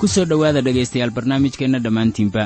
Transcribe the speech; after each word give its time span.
ku 0.00 0.06
soo 0.08 0.24
dhowaada 0.24 0.60
dhegaystayaal 0.64 1.10
barnaamijkeenna 1.16 1.78
dhammaantiinba. 1.84 2.44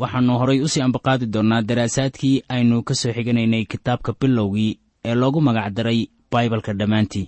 Waxaannu 0.00 0.32
horay 0.40 0.58
u 0.60 0.68
sii 0.68 0.80
ambaqaadi 0.86 1.26
doonnaa 1.34 1.62
daraasaadkii 1.68 2.42
aynu 2.54 2.82
ka 2.88 2.94
soo 2.94 3.12
xiganaynay 3.16 3.64
kitaabka 3.72 4.12
bilowgii 4.20 4.78
ee 5.04 5.14
loogu 5.14 5.40
magacdaray 5.40 6.00
baibalka 6.32 6.72
dhammaantii. 6.80 7.26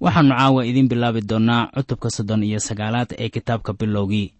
Waxaannu 0.00 0.34
caawa 0.38 0.66
idiin 0.66 0.88
bilaabi 0.88 1.20
doonnaa 1.30 1.66
cutubka 1.74 2.10
soddon 2.10 2.42
iyo 2.42 2.60
sagaalaad 2.60 3.10
ee 3.18 3.28
kitaabka 3.28 3.72
bilowgii 3.72 4.32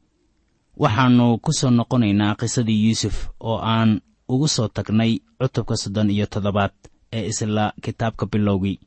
waxaannu 0.82 1.38
ku 1.44 1.52
soo 1.52 1.70
noqonaynaa 1.70 2.34
qisadii 2.40 2.84
yuusuf 2.86 3.16
oo 3.40 3.58
aan 3.62 4.00
ugu 4.28 4.48
soo 4.48 4.68
tagnay 4.68 5.12
cutubka 5.40 5.76
soddon 5.76 6.10
iyo 6.10 6.26
toddobaad 6.26 6.72
ee 7.12 7.26
isla 7.28 7.72
kitaabka 7.82 8.26
bilowgii 8.26 8.78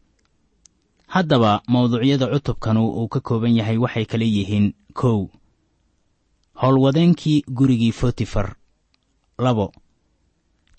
haddaba 1.08 1.62
mawduucyada 1.68 2.28
cutubkanu 2.34 2.82
uu 2.90 3.08
ka 3.08 3.20
kooban 3.20 3.56
yahay 3.58 3.78
waxay 3.78 4.06
kala 4.06 4.24
yihiin 4.26 4.74
kow. 4.94 5.28
Howlwadeenkii 6.62 7.44
gurigii 7.48 7.92
fotifar 7.92 8.56
labo. 9.40 9.72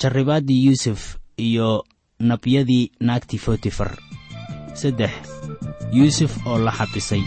Jarribaaddii 0.00 0.64
yuusuf 0.66 1.16
iyo 1.36 1.84
nabyadii 2.18 2.90
naagtii 3.00 3.38
fotifar 3.38 3.90
saddex 4.74 5.10
yuusuf 5.92 6.46
oo 6.46 6.58
la 6.58 6.72
xabisay 6.72 7.22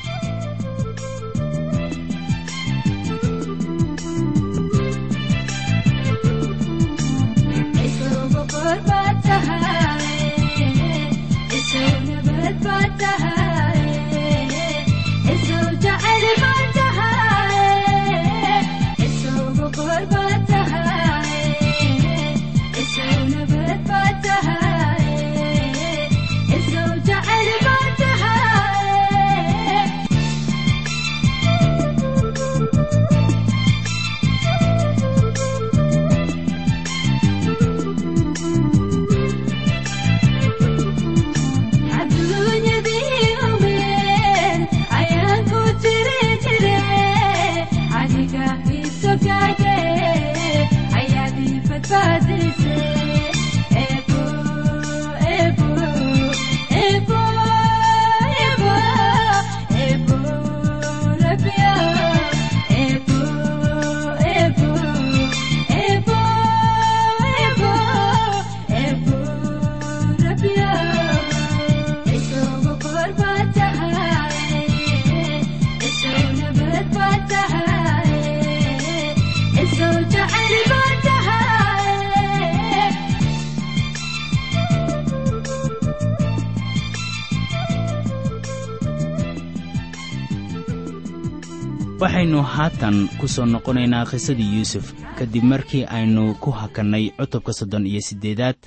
waxaynu 92.27 92.43
haatan 92.43 93.07
ku 93.19 93.27
soo 93.27 93.45
noqonaynaa 93.47 94.03
khisadii 94.05 94.59
yuusuf 94.59 94.91
kadib 95.15 95.43
markii 95.43 95.87
aynu 95.87 96.35
ku 96.43 96.51
hakannay 96.51 97.15
cutubka 97.15 97.53
soddon 97.53 97.87
iyo 97.87 98.01
siddeedaad 98.01 98.59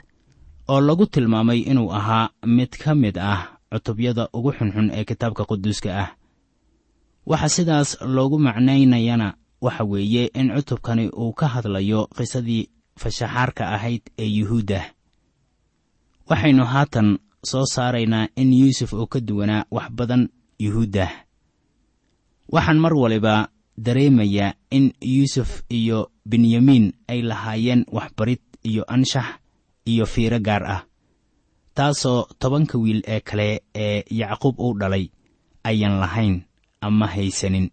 oo 0.69 0.81
lagu 0.81 1.06
tilmaamay 1.06 1.60
inuu 1.69 1.93
ahaa 1.93 2.32
mid 2.47 2.72
ka 2.72 2.94
mid 2.94 3.19
ah 3.19 3.60
cutubyada 3.69 4.28
ugu 4.32 4.53
xunxun 4.56 4.88
ee 4.97 5.04
kitaabka 5.04 5.44
quduuska 5.44 5.91
ah. 5.93 6.09
Waxa 7.26 7.48
sidaas 7.48 8.00
loogu 8.00 8.38
macnaynayana 8.38 9.37
waxa 9.60 9.84
weeye 9.84 10.32
in 10.34 10.56
cutubkani 10.56 11.12
uu 11.12 11.32
ka 11.32 11.47
hadlayo 11.48 12.09
khisadii 12.16 12.69
fashaxaarka 12.97 13.69
ahayd 13.77 14.03
ee 14.19 14.31
yuhuuddah 14.41 14.84
waxaynu 16.31 16.65
haatan 16.65 17.19
soo 17.44 17.66
saaraynaa 17.66 18.32
in 18.37 18.53
yuusuf 18.53 18.92
oo 18.92 19.06
ka 19.06 19.21
duwanaa 19.21 19.65
wax 19.71 19.92
badan 19.92 20.28
yuhuuddah 20.59 21.12
waxaan 22.52 22.78
mar 22.78 22.94
waliba 22.94 23.48
dareemayaa 23.78 24.54
in 24.70 24.92
yuusuf 25.00 25.62
iyo 25.68 26.10
benyamiin 26.26 26.92
ay 27.08 27.22
lahaayeen 27.22 27.84
waxbarid 27.92 28.41
iyo 28.62 28.84
anshax 28.94 29.26
iyo 29.86 30.06
fiiro 30.06 30.38
gaar 30.38 30.64
ah 30.66 30.82
taasoo 31.74 32.26
tobanka 32.38 32.78
wiil 32.78 33.02
ee 33.06 33.20
kale 33.20 33.62
ee 33.74 34.04
yacquub 34.10 34.58
uu 34.60 34.74
dhalay 34.80 35.08
ayaan 35.64 36.00
lahayn 36.00 36.42
ama 36.80 37.06
haysanin. 37.06 37.70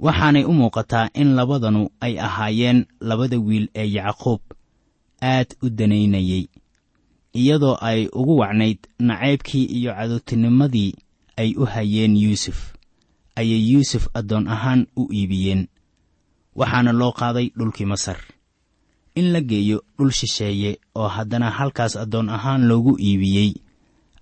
Waxaanay 0.00 0.44
u 0.44 0.52
muuqataa 0.52 1.10
in 1.14 1.34
labadanu 1.34 1.88
ay 2.00 2.14
ahaayeen 2.20 2.86
labada 3.00 3.38
wiil 3.38 3.66
ee 3.74 3.88
yacquub 3.96 4.40
aad 5.22 5.48
u 5.62 5.70
danaynayey 5.70 6.44
iyadoo 7.34 7.76
ay 7.80 8.06
ugu 8.12 8.36
wacnayd 8.38 8.78
nacaybkii 8.98 9.64
iyo 9.64 9.92
cadowtinimadii 9.98 10.92
ay 11.36 11.54
u 11.56 11.64
hayeen 11.66 12.16
yuusuf 12.16 12.58
ayay 13.40 13.62
yuusuf 13.70 14.04
addoon 14.18 14.44
ahaan 14.54 14.80
u 15.00 15.02
iibiyeen 15.18 15.62
waxaana 16.58 16.92
loo 17.00 17.12
qaaday 17.20 17.46
dhulkii 17.58 17.86
masar. 17.92 18.18
In 19.18 19.26
la 19.32 19.40
geeyo 19.50 19.78
dhul 19.96 20.10
shisheeye 20.18 20.70
oo 20.94 21.08
haddana 21.16 21.48
halkaas 21.58 21.94
addoon 22.02 22.28
ahaan 22.36 22.62
loogu 22.68 22.92
iibiyey 23.08 23.50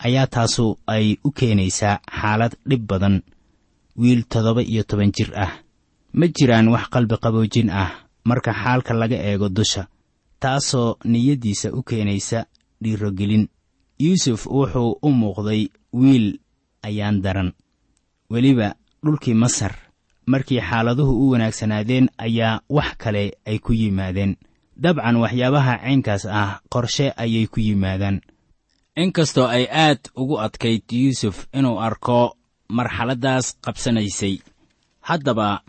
ayaa 0.06 0.26
taasu 0.34 0.64
ay 0.86 1.06
u 1.24 1.30
keenaysaa 1.38 2.00
xaalad 2.20 2.52
dhib 2.68 2.82
badan 2.90 3.16
wiil 4.00 4.22
toddoba 4.30 4.62
iyo 4.62 4.82
toban 4.88 5.12
jir 5.16 5.30
ah. 5.44 5.52
Ma 6.12 6.26
jiraan 6.36 6.68
wax 6.74 6.84
qalbi 6.94 7.16
qaboojin 7.22 7.70
ah 7.82 7.90
marka 8.28 8.52
xaalka 8.62 8.92
laga 9.00 9.16
eego 9.28 9.48
dusha 9.48 9.82
taasoo 10.40 10.96
niyaddiisa 11.04 11.72
u 11.72 11.82
keenaysa 11.82 12.38
dhiirogelin 12.82 13.44
yuusuf 13.98 14.46
wuxuu 14.46 14.98
u 15.02 15.08
muuqday 15.20 15.62
wiil 15.92 16.26
ayaan 16.82 17.20
daran 17.24 17.52
weliba 18.30 18.74
dhulkii 19.06 19.34
masar 19.34 19.72
markii 20.26 20.60
xaaladuhu 20.60 21.12
u 21.26 21.30
wanaagsanaadeen 21.32 22.08
ayaa 22.18 22.60
wax 22.68 22.90
kale 22.98 23.24
ay 23.46 23.58
ku 23.58 23.72
yimaadeen. 23.72 24.36
Dabcan 24.82 25.16
waxyaabaha 25.16 25.74
caynkaas 25.78 26.24
ah 26.26 26.60
qorshe 26.72 27.06
ayay 27.16 27.46
ku 27.46 27.60
yimaadaan. 27.60 28.20
Inkastoo 28.96 29.46
ay 29.46 29.64
aad 29.70 30.00
ugu 30.16 30.36
adkayd 30.40 30.82
yuusuf 30.92 31.46
inuu 31.58 31.78
arko 31.80 32.36
marxaladdaas 32.68 33.46
qabsanaysay. 33.64 34.34
Haddaba 35.00 35.62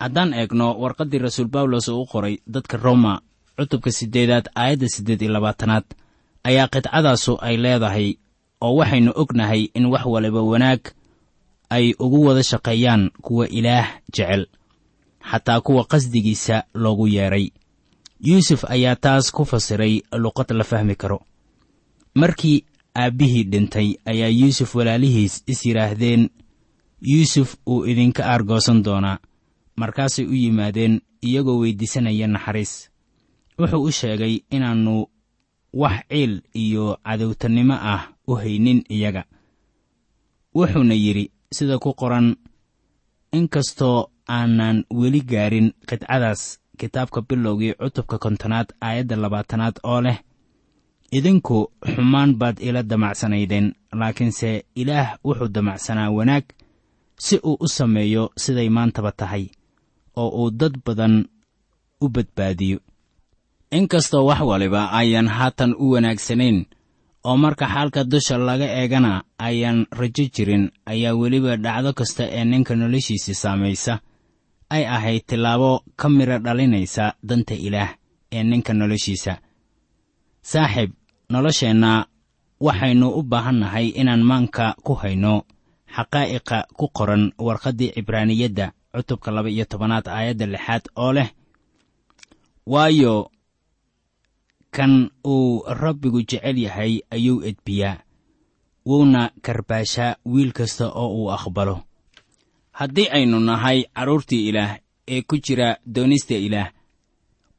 haddaan 0.00 0.32
eegno 0.34 0.74
warqaddii 0.82 1.18
rasuul 1.18 1.48
bawlos 1.48 1.88
uu 1.88 2.02
u 2.02 2.06
qoray 2.06 2.36
dadka 2.46 2.76
roma 2.76 3.20
cutubka 3.56 3.90
siddeedaad 3.90 4.46
aayadda 4.54 4.88
siddeed 4.88 5.22
iyo 5.22 5.32
labaatanaad 5.32 5.84
ayaa 6.48 6.68
qidcadaasu 6.72 7.32
ay 7.46 7.56
leedahay 7.56 8.08
oo 8.60 8.74
waxaynu 8.78 9.12
ognahay 9.22 9.62
in 9.74 9.86
wax 9.92 10.04
waliba 10.06 10.42
wanaag 10.42 10.80
ay 11.70 11.94
ugu 11.98 12.24
wada 12.26 12.42
shaqeeyaan 12.42 13.10
kuwa 13.22 13.48
ilaah 13.48 13.88
jecel 14.14 14.46
xataa 15.30 15.60
kuwa 15.60 15.84
qasdigiisa 15.84 16.64
loogu 16.74 17.06
yeedhay 17.08 17.50
yuusuf 18.20 18.64
ayaa 18.64 18.96
taas 18.96 19.30
ku 19.32 19.44
fasiray 19.44 20.02
luqad 20.12 20.50
la 20.50 20.64
fahmi 20.64 20.96
karo. 20.96 21.20
Markii 22.14 22.64
aabbihii 22.94 23.44
dhintay 23.44 23.94
ayaa 24.04 24.28
yuusuf 24.28 24.74
walaalihiis 24.74 25.42
is 25.46 25.66
yidhaahdeen 25.66 26.30
yuusuf 27.00 27.54
uu 27.66 27.84
idinka 27.86 28.26
aargoosan 28.26 28.82
doonaa. 28.84 29.18
Markaasay 29.76 30.24
u 30.26 30.34
yimaadeen 30.34 31.00
iyagoo 31.22 31.58
weyddiisanaya 31.62 32.26
naxariis. 32.26 32.90
Wuxuu 33.58 33.82
u 33.82 33.92
sheegay 33.92 34.40
inaannu 34.50 35.06
wax 35.72 36.00
ciil 36.08 36.42
iyo 36.54 36.98
cadowtannimo 37.04 37.74
ah 37.74 38.08
u 38.26 38.34
haynin 38.34 38.82
iyaga. 38.90 39.24
Wuxuuna 40.54 40.94
yidhi 40.94 41.30
sida 41.56 41.78
ku 41.78 41.94
qoran. 41.94 42.36
Inkastoo 43.32 44.10
aanan 44.28 44.84
weli 44.98 45.20
gaarin 45.20 45.72
qidcadaas 45.88 46.58
kitaabka 46.78 47.20
bilowgii 47.28 47.74
cutubka 47.80 48.18
kontonaad 48.18 48.68
aayadda 48.80 49.16
labaatanaad 49.16 49.76
oo 49.84 50.00
leh 50.00 50.18
idinku 51.12 51.58
xumaan 51.92 52.30
baad 52.40 52.56
ila 52.60 52.82
damacsanaydeen 52.82 53.66
laakiinse 54.00 54.64
ilaah 54.80 55.08
wuxuu 55.24 55.48
damacsanaa 55.54 56.10
wanaag 56.10 56.44
si 57.24 57.36
uu 57.48 57.56
u 57.60 57.68
sameeyo 57.68 58.30
siday 58.42 58.68
maantaba 58.68 59.12
tahay 59.12 59.44
oo 60.16 60.28
uu 60.40 60.50
dad 60.50 60.74
badan 60.86 61.14
u 62.00 62.08
badbaadiyo. 62.08 62.78
Inkastoo 63.70 64.24
wax 64.26 64.40
waliba 64.40 64.92
ayaan 64.92 65.28
haatan 65.28 65.74
u 65.78 65.90
wanaagsanayn 65.92 66.66
oo 67.24 67.36
marka 67.36 67.66
xaalka 67.74 68.04
dusha 68.04 68.38
laga 68.38 68.66
eegana 68.80 69.22
ayaan 69.38 69.86
rajo 69.90 70.24
jirin 70.34 70.70
ayaa 70.86 71.14
weliba 71.20 71.56
dhacdo 71.56 71.92
kasta 71.98 72.24
ee 72.36 72.44
ninka 72.44 72.74
noloshiisa 72.76 73.34
saamaysa 73.42 73.94
ay 74.70 74.84
ahayd 74.86 75.22
tillaabo 75.26 75.70
ka 75.96 76.08
midha 76.08 76.38
dhalinaysa 76.38 77.04
danta 77.28 77.54
ilaah 77.66 77.90
ee 78.32 78.42
ninka 78.50 78.72
noloshiisa. 78.74 79.32
Saaxiib 80.50 80.90
nolosheenna 81.32 82.06
waxaynu 82.60 83.06
u 83.18 83.22
baahannahay 83.22 83.86
inaan 84.00 84.22
maanka 84.30 84.74
ku 84.86 84.92
hayno 85.00 85.34
xaqaa'iqa 85.94 86.58
ku 86.78 86.86
qoran 86.96 87.32
warqaddii 87.46 87.90
cibraaniyadda 87.96 88.66
cutubka 88.94 89.30
laba 89.30 89.48
iyo 89.50 89.64
tobanaad 89.64 90.06
aayadda 90.08 90.46
lixaad 90.46 90.84
oo 90.96 91.12
leh 91.16 91.28
waayo 92.66 93.30
kan 94.70 95.10
uu 95.26 95.62
rabbigu 95.66 96.20
jecel 96.22 96.58
yahay 96.58 97.00
ayuu 97.10 97.42
edbiyaa 97.48 97.98
wuuna 98.86 99.30
karbaashaa 99.42 100.16
wiil 100.26 100.52
kasta 100.52 100.88
oo 100.92 101.08
uu 101.18 101.30
aqbalo. 101.32 101.76
Haddii 102.72 103.08
aynu 103.16 103.40
nahay 103.40 103.84
carruurtii 103.94 104.48
ilaah 104.48 104.78
ee 105.08 105.22
ku 105.22 105.36
jira 105.44 105.76
doonista 105.94 106.34
ilaah 106.34 106.70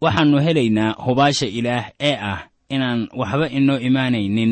waxaannu 0.01 0.38
helaynaa 0.45 0.95
hubaasha 1.06 1.45
ilaah 1.59 1.85
ee 2.00 2.15
ah 2.31 2.39
inaan 2.69 3.09
waxba 3.19 3.47
inoo 3.57 3.77
imaanaynin 3.88 4.51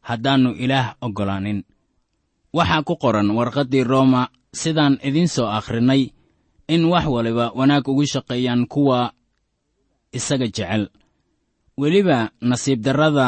haddaannu 0.00 0.50
ilaah 0.64 0.94
oggolaanin. 1.00 1.64
Waxaa 2.52 2.82
ku 2.82 2.96
qoran 2.96 3.30
warqaddii 3.30 3.84
rooma 3.84 4.28
sidaan 4.52 4.98
idiin 5.02 5.28
soo 5.28 5.46
akhrinay 5.46 6.02
in 6.68 6.84
wax 6.84 7.06
waliba 7.06 7.52
wanaag 7.54 7.88
ugu 7.88 8.04
shaqeeyaan 8.12 8.66
kuwa 8.66 9.12
isaga 10.12 10.46
jecel 10.46 10.88
weliba 11.80 12.18
nasiib 12.48 12.80
darrada 12.84 13.26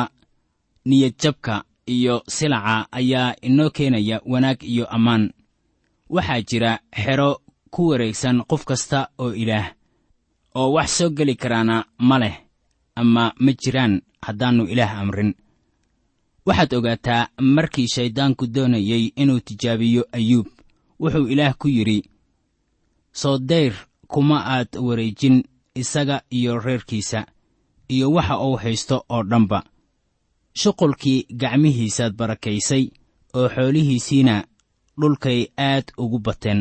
niyadjabka 0.88 1.54
iyo 1.94 2.14
silaca 2.34 2.76
ayaa 2.98 3.34
inoo 3.48 3.70
keenaya 3.76 4.16
wanaag 4.32 4.60
iyo 4.72 4.84
ammaan. 4.96 5.24
Waxaa 6.14 6.40
jira 6.48 6.72
xero 7.02 7.30
ku 7.72 7.80
wareegsan 7.88 8.36
qof 8.50 8.62
kasta 8.64 9.08
oo 9.22 9.32
ilaah 9.42 9.68
oo 10.54 10.68
wax 10.76 10.88
soo 10.98 11.10
geli 11.16 11.34
karaana 11.42 11.76
ma 12.08 12.16
leh 12.22 12.36
ama 13.00 13.24
ma 13.44 13.52
jiraan 13.60 13.94
haddaannu 14.26 14.64
ilaah 14.72 14.92
amrin. 15.02 15.30
Waxaad 16.46 16.72
ogaataa 16.78 17.28
markii 17.54 17.88
shayddaanku 17.94 18.44
doonayey 18.54 19.04
inuu 19.22 19.40
tijaabiyo 19.46 20.02
ayuub 20.12 20.46
wuxuu 21.00 21.26
ilaah 21.32 21.54
ku 21.60 21.68
yidhi 21.68 21.98
soo 23.20 23.38
dayr 23.38 23.74
kuma 24.12 24.38
aad 24.54 24.70
wareejin 24.86 25.36
isaga 25.74 26.16
iyo 26.30 26.58
reerkiisa 26.60 27.26
iyo 27.94 28.06
waxa 28.16 28.36
uu 28.46 28.56
haysto 28.62 28.96
oo 29.14 29.22
dhanba. 29.30 29.58
Shuqulkii 30.60 31.26
gacmihiisaad 31.40 32.12
barakaysay 32.20 32.84
oo 33.38 33.48
xoolihiisiina 33.54 34.34
dhulkay 35.00 35.40
aad 35.68 35.86
ugu 36.02 36.18
bateen. 36.26 36.60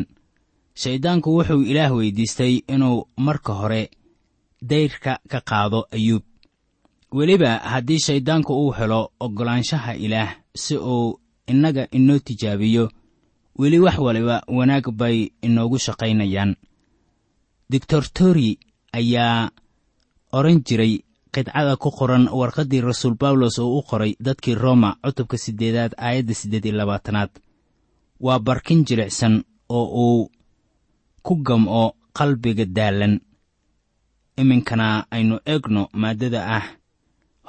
Shayddaanku 0.81 1.29
wuxuu 1.37 1.61
ilaah 1.71 1.91
weyddiistay 1.97 2.53
inuu 2.73 3.07
marka 3.25 3.53
hore 3.59 3.81
dayrka 4.69 5.13
ka 5.31 5.39
qaado 5.49 5.79
ayuub. 5.95 6.23
Weliba 7.17 7.51
haddii 7.71 7.99
shayddaanku 8.05 8.53
uu 8.63 8.71
helo 8.77 9.01
oggolaanshaha 9.19 9.93
ilaah 10.05 10.31
si 10.55 10.75
uu 10.77 11.19
innaga 11.51 11.87
inoo 11.97 12.19
tijaabiyo 12.19 12.85
weli 13.59 13.79
wax 13.79 13.97
waliba 14.05 14.43
wanaag 14.47 14.85
bay 14.91 15.17
inoogu 15.41 15.77
shaqaynayaan. 15.85 16.55
Doctor 17.69 18.03
tori 18.13 18.59
ayaa 18.93 19.49
odhan 20.31 20.63
jiray 20.67 20.93
qidcada 21.33 21.75
ku 21.77 21.89
qoran 21.91 22.27
warqaddii 22.39 22.81
rasuul 22.81 23.15
bawlos 23.21 23.59
oo 23.59 23.77
u 23.79 23.81
qoray 23.89 24.15
dadkii 24.19 24.55
roma 24.55 24.89
cutubka 25.03 25.37
siddeedaad 25.37 25.93
aayadda 25.97 26.33
siddeed 26.33 26.65
iyo 26.65 26.75
labaatanaad. 26.77 27.29
Waa 28.19 28.39
barkin 28.39 28.85
jilicsan 28.85 29.43
oo 29.69 29.85
uu 30.05 30.31
ku 31.23 31.35
gam'o 31.35 31.93
qalbiga 32.17 32.65
daallan 32.65 33.19
iminkana 34.37 35.05
aynu 35.11 35.39
eegno 35.45 35.87
maaddada 35.93 36.41
ah 36.57 36.65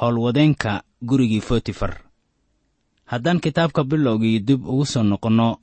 howlwadeenka 0.01 0.83
gurigii 1.09 1.41
fotifar 1.41 1.93
haddaan 3.05 3.41
kitaabka 3.41 3.85
bilowgii 3.85 4.39
dib 4.41 4.67
ugu 4.67 4.85
soo 4.87 5.03
noqonno 5.03 5.59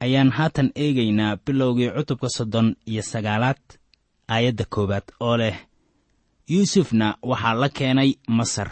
ayaan 0.00 0.30
haatan 0.30 0.70
eegaynaa 0.74 1.36
bilowgii 1.46 1.90
cutubka 1.96 2.28
soddon 2.28 2.76
iyo 2.86 3.02
sagaalaad 3.02 3.60
aayadda 4.28 4.64
koowaad 4.64 5.06
oo 5.20 5.36
leh 5.36 5.56
yuusufna 6.48 7.16
waxaa 7.22 7.54
la 7.54 7.68
keenay 7.68 8.10
masar 8.28 8.70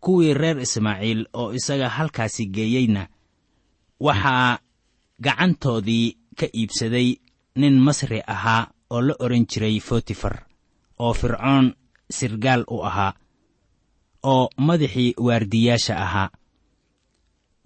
kuwii 0.00 0.34
reer 0.34 0.58
ismaaciil 0.60 1.26
oo 1.32 1.52
isaga 1.52 1.88
halkaasi 1.88 2.46
geeyeyna. 2.46 3.08
Waxaa 4.00 4.58
gacantoodii 5.20 6.16
ka 6.36 6.46
iibsaday 6.54 7.16
nin 7.56 7.80
masri 7.80 8.20
ahaa 8.26 8.66
oo 8.90 9.00
la 9.00 9.14
odhan 9.18 9.46
jiray 9.46 9.80
fotifar 9.80 10.46
oo 10.98 11.12
fircoon 11.14 11.74
sirgaal 12.10 12.64
u 12.68 12.82
ahaa 12.84 13.12
oo 14.22 14.48
madaxii 14.56 15.14
waardiyaasha 15.18 15.96
ahaa. 15.96 16.30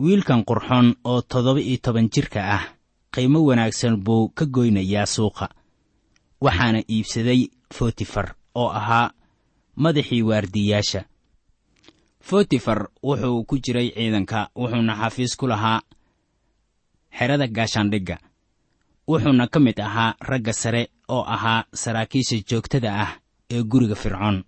Wiilkan 0.01 0.45
qurxoon 0.45 0.95
oo 1.05 1.23
toddoba 1.23 1.61
iyo 1.61 1.79
toban 1.83 2.09
jirka 2.15 2.41
ah 2.57 2.65
qiimo 3.15 3.41
wanaagsan 3.45 3.97
buu 3.97 4.29
ka 4.29 4.45
goynayaa 4.47 5.07
suuqa 5.07 5.49
waxaana 6.41 6.81
iibsaday 6.89 7.41
fotifar 7.75 8.35
oo 8.61 8.69
ahaa 8.81 9.07
madaxii 9.83 10.23
waardiyaasha. 10.29 11.01
Fotifar 12.29 12.81
wuxuu 13.07 13.45
ku 13.49 13.55
jiray 13.65 13.89
ciidanka 13.97 14.41
wuxuuna 14.61 14.95
xafiis 15.01 15.33
ku 15.39 15.47
lahaa 15.53 15.81
xerada 17.19 17.47
gaashaandhigga 17.57 18.17
wuxuuna 19.09 19.45
ka 19.53 19.59
mid 19.67 19.79
ahaa 19.89 20.17
ragga 20.31 20.53
sare 20.53 20.83
oo 21.15 21.25
ahaa 21.35 21.65
saraakiisha 21.83 22.37
joogtada 22.49 22.91
ah 23.05 23.11
ee 23.55 23.63
guriga 23.71 23.95
fircoon. 24.03 24.39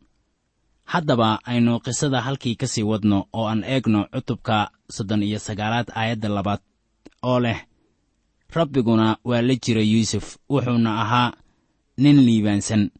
Haddaba 0.93 1.29
aynu 1.51 1.73
qisada 1.85 2.21
halkii 2.27 2.57
ka 2.61 2.67
sii 2.67 2.83
wadno 2.91 3.19
oo 3.33 3.47
aan 3.51 3.63
eegno 3.65 4.01
cutubka 4.13 4.57
soddon 4.95 5.23
iyo 5.23 5.39
sagaalaad 5.39 5.89
aayadda 5.95 6.29
labaad 6.29 6.61
oo 7.23 7.41
leh 7.45 7.59
rabbiguna 8.57 9.17
waa 9.25 9.43
la 9.43 9.55
jira 9.65 9.83
yuusuf 9.93 10.27
wuxuuna 10.51 10.91
ahaa 11.03 11.33
nin 12.03 12.17
liibaansan 12.27 12.91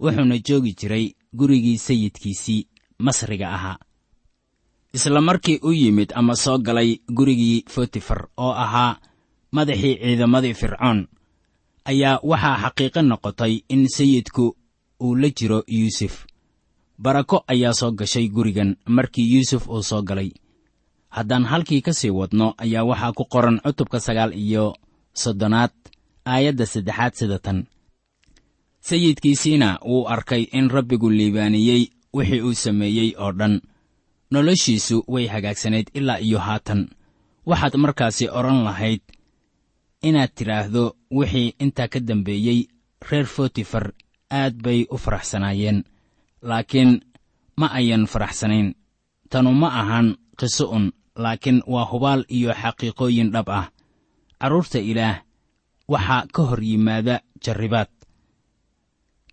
wuxuuna 0.00 0.38
joogi 0.46 0.72
jiray 0.80 1.14
gurigii 1.36 1.78
sayidkiisii 1.78 2.66
masriga 2.98 3.50
ahaa. 3.54 3.78
Isla 4.92 5.20
markii 5.20 5.60
u 5.62 5.72
yimid 5.72 6.12
ama 6.14 6.34
soo 6.36 6.58
galay 6.58 6.98
gurigii 7.16 7.64
fotifar 7.68 8.28
oo 8.36 8.52
ahaa 8.52 8.96
madaxii 9.52 9.94
ciidamadii 10.02 10.54
fircoon 10.54 11.08
ayaa 11.84 12.20
waxaa 12.22 12.56
xaqiiqo 12.62 13.02
noqotay 13.02 13.54
in 13.68 13.88
sayidku 13.88 14.56
uu 15.00 15.14
la 15.16 15.28
jiro 15.30 15.62
yuusuf. 15.66 16.26
Barako 16.98 17.44
ayaa 17.46 17.72
soo 17.72 17.90
gashay 17.92 18.28
gurigan 18.28 18.76
markii 18.86 19.32
yuusuf 19.34 19.68
uu 19.68 19.82
soo 19.82 20.02
galay. 20.02 20.30
Haddaan 21.08 21.44
halkii 21.44 21.80
ka 21.82 21.92
sii 21.92 22.10
wadno 22.10 22.54
ayaa 22.58 22.84
waxaa 22.84 23.12
ku 23.12 23.24
qoran 23.24 23.60
cutubka 23.64 24.00
sagaal 24.00 24.32
iyo 24.34 24.76
soddonaad 25.12 25.70
aayadda 26.24 26.66
saddexaad 26.66 27.12
sida 27.14 27.38
tan 27.38 27.66
sayidkiisiina 28.88 29.78
wuu 29.84 30.08
arkay 30.08 30.42
in 30.52 30.70
rabbigu 30.70 31.10
liibaaniyey 31.10 31.82
wixii 32.16 32.40
uu 32.40 32.54
sameeyey 32.54 33.12
oo 33.18 33.32
dhan. 33.32 33.60
Noloshiisu 34.30 35.04
way 35.08 35.26
hagaagsanayd 35.26 35.88
ilaa 35.94 36.16
iyo 36.18 36.38
haatan. 36.38 36.88
Waxaad 37.46 37.74
markaasi 37.76 38.28
odhan 38.28 38.64
lahayd 38.64 39.00
inaad 40.02 40.32
tidhaahdo 40.34 40.96
wixii 41.10 41.54
intaa 41.58 41.88
ka 41.88 42.00
dambeeyey 42.00 42.60
reer 43.10 43.26
fotifar 43.26 43.92
aad 44.30 44.54
bay 44.62 44.86
u 44.90 44.96
faraxsanaayeen. 44.98 45.84
Laakiin 46.42 47.00
ma 47.56 47.66
ayan 47.78 48.06
faraxsanayn. 48.06 48.74
Tanu 49.30 49.52
ma 49.52 49.68
ahan 49.80 50.16
qiso 50.40 50.70
un 50.70 50.92
laakiin 51.16 51.62
waa 51.66 51.84
hubaal 51.92 52.24
iyo 52.28 52.54
xaqiiqooyin 52.54 53.32
dhab 53.32 53.48
ah. 53.48 53.70
Carruurta 54.40 54.78
ilaah 54.78 55.20
waxaa 55.88 56.26
ka 56.32 56.42
hor 56.42 56.62
yimaada 56.62 57.20
jarribaad 57.44 57.97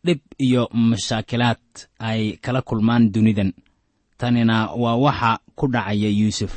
dhib 0.05 0.21
iyo 0.37 0.69
mashaakilaad 0.73 1.61
ay 1.99 2.37
kala 2.43 2.61
kulmaan 2.61 3.11
dunidan. 3.13 3.51
Tanina 4.17 4.71
waa 4.81 4.95
waxa 4.95 5.31
ku 5.55 5.67
dhacaya 5.67 6.09
yuusuf. 6.19 6.53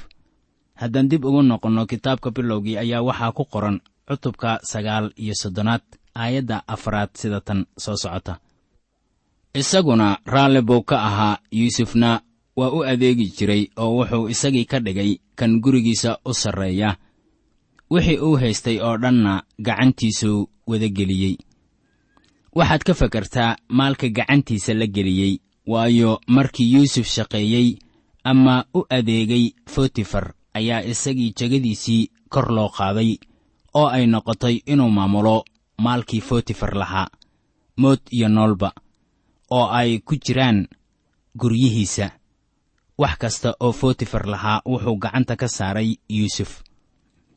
Haddaan 0.80 1.08
dib 1.10 1.24
ugu 1.24 1.42
noqonno 1.42 1.86
kitaabka 1.90 2.30
bilowgii 2.30 2.76
ayaa 2.78 3.02
waxaa 3.08 3.32
ku 3.36 3.44
qoran 3.52 3.80
cutubka 4.08 4.50
sagaal 4.62 5.10
iyo 5.22 5.34
soddonaad 5.34 5.82
aayadda 6.14 6.62
afraad 6.74 7.10
sida 7.20 7.40
tan 7.40 7.66
soo 7.82 7.96
socota. 7.96 8.38
Isaguna 9.54 10.18
raalli 10.26 10.62
buu 10.62 10.82
ka 10.82 10.96
ahaa 11.08 11.38
yuusufna 11.50 12.20
waa 12.56 12.70
u 12.70 12.84
adeegi 12.84 13.26
jiray 13.36 13.62
oo 13.76 13.90
wuxuu 13.98 14.28
isagii 14.28 14.64
ka 14.70 14.78
dhigay 14.80 15.18
kan 15.38 15.60
gurigiisa 15.62 16.18
u 16.24 16.32
sarreeya. 16.34 16.96
Wixii 17.90 18.18
uu 18.26 18.36
haystay 18.36 18.78
oo 18.80 18.96
dhanna 19.02 19.42
gacantiisuu 19.66 20.48
wada 20.66 20.88
geliyey 20.88 21.34
waxaad 22.56 22.82
ka 22.84 22.94
fakartaa 22.94 23.56
maalka 23.68 24.08
gacantiisa 24.08 24.74
la 24.74 24.86
geliyey 24.86 25.38
waayo 25.66 26.20
markii 26.26 26.72
yuusuf 26.74 27.06
shaqeeyey 27.06 27.78
ama 28.24 28.64
u 28.74 28.80
adeegay 28.90 29.52
fotifar 29.66 30.34
ayaa 30.54 30.82
isagii 30.82 31.32
jegadiisii 31.38 32.10
kor 32.28 32.52
loo 32.52 32.68
qaaday 32.68 33.16
oo 33.74 33.86
ay 33.88 34.06
noqotay 34.06 34.56
inuu 34.66 34.90
maamulo 34.90 35.44
maalkii 35.78 36.20
fotifar 36.20 36.74
lahaa 36.76 37.08
mood 37.76 38.00
iyo 38.10 38.28
noolba 38.28 38.72
oo 39.50 39.66
ay 39.70 39.98
ku 39.98 40.14
jiraan 40.16 40.68
guryihiisa. 41.38 42.10
Wax 42.98 43.16
kasta 43.18 43.54
oo 43.60 43.72
fotifar 43.72 44.26
lahaa 44.26 44.62
wuxuu 44.66 44.96
gacanta 44.98 45.36
ka 45.36 45.48
saaray 45.48 45.94
yuusuf. 46.08 46.62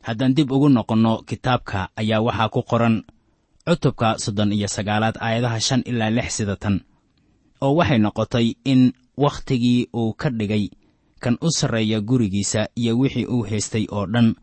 Haddaan 0.01 0.33
dib 0.35 0.51
ugu 0.51 0.69
noqonno 0.69 1.21
kitaabka 1.29 1.89
ayaa 1.95 2.21
waxaa 2.21 2.49
ku 2.49 2.63
qoran 2.63 3.03
cutubka 3.67 4.17
soddon 4.23 4.51
iyo 4.53 4.67
sagaalaad 4.67 5.17
aayadaha 5.21 5.59
shan 5.59 5.81
ilaa 5.85 6.09
lix 6.09 6.29
sida 6.37 6.55
tan 6.55 6.81
oo 7.61 7.73
waxay 7.79 7.99
noqotay 8.05 8.47
in 8.65 8.81
wakhtigii 9.17 9.87
uu 9.93 10.13
ka 10.21 10.29
dhigay 10.29 10.65
kan 11.23 11.37
u 11.41 11.49
sarreeya 11.57 12.01
gurigiisa 12.01 12.67
iyo 12.75 12.97
wixii 12.99 13.25
uu 13.25 13.43
haystay 13.49 13.85
oo 13.91 14.05
dhan 14.13 14.35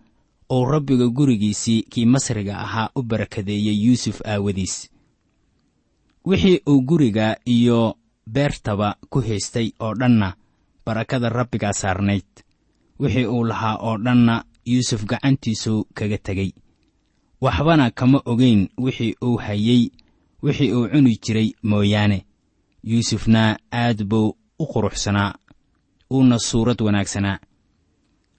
uu 0.52 0.64
rabbiga 0.72 1.06
gurigiisii 1.08 1.82
kii 1.90 2.06
masriga 2.06 2.54
ahaa 2.58 2.90
u 2.94 3.02
barakadeeyey 3.02 3.76
yuusuf 3.84 4.20
aawadiis. 4.26 4.90
Wixii 6.25 6.60
uu 6.68 6.80
guriga 6.82 7.37
iyo 7.44 7.94
beertaba 8.34 8.96
ku 9.10 9.20
haystay 9.20 9.72
oo 9.80 9.94
dhanna 9.94 10.34
barakada 10.87 11.28
rabbigaa 11.28 11.72
saarnayd. 11.72 12.28
Wixii 13.00 13.26
uu 13.26 13.44
lahaa 13.44 13.76
oo 13.76 13.98
dhanna 13.98 14.44
yuusuf 14.64 15.04
gacantiisuu 15.04 15.84
kaga 15.94 16.18
tegey 16.18 16.50
waxbana 17.40 17.90
kama 17.90 18.23
ogayn 18.25 18.68
wixii 18.78 19.14
uu 19.23 19.37
hayey 19.37 19.90
wixii 20.42 20.73
uu 20.73 20.88
cuni 20.88 21.18
jiray 21.25 21.52
mooyaane. 21.62 22.25
Yuusufna 22.85 23.59
aad 23.73 24.04
buu 24.04 24.37
u 24.59 24.66
quruxsanaa 24.66 25.35
uuna 26.12 26.38
suurad 26.38 26.80
wanaagsanaa. 26.83 27.38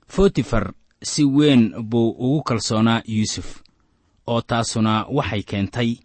Fotifar 0.08 0.74
si 1.04 1.26
weyn 1.26 1.74
buu 1.84 2.10
ugu 2.10 2.44
kalsoonaa 2.44 3.02
yuusuf 3.06 3.62
oo 4.28 4.42
taasuna 4.42 5.06
waxay 5.10 5.44
keentay 5.44 5.96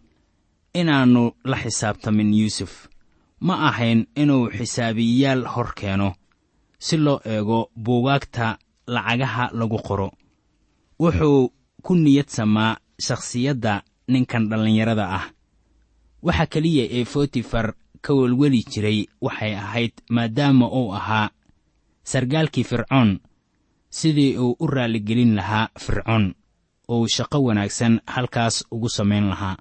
inaannu 0.74 1.32
la 1.44 1.56
xisaabtamin 1.56 2.34
yuusuf. 2.34 2.88
Ma 3.40 3.54
ahayn 3.68 4.06
inuu 4.16 4.50
xisaabiyayaal 4.50 5.44
hor 5.46 5.74
keeno 5.74 6.14
si 6.78 6.96
loo 6.96 7.20
eego 7.24 7.70
buugaagta 7.76 8.58
lacagaha 8.86 9.50
lagu 9.52 9.78
qoro. 9.78 10.10
Wuxuu 11.00 11.52
ku 11.82 11.94
niyad 11.94 12.28
samaa 12.28 12.76
shakhsiyadda 12.98 13.82
ninkan 14.08 14.48
dhallinyarada 14.48 15.06
ah. 15.10 15.26
Waxa 16.22 16.46
keliya 16.46 16.84
ee 16.90 17.04
fotifar 17.04 17.74
ka 18.00 18.14
welweli 18.14 18.64
jiray 18.64 19.06
waxay 19.20 19.54
ahayd 19.56 19.92
maadaama 20.10 20.68
uu 20.68 20.92
ahaa 20.94 21.30
sargaalkii 22.04 22.64
fircoon 22.64 23.20
sidii 23.90 24.36
uu 24.38 24.56
u 24.60 24.66
raalligelin 24.66 25.34
lahaa 25.36 25.68
fircoon 25.78 26.34
uu 26.88 27.08
shaqo 27.08 27.42
wanaagsan 27.42 28.00
halkaas 28.06 28.64
ugu 28.70 28.88
samayn 28.88 29.28
lahaa. 29.28 29.56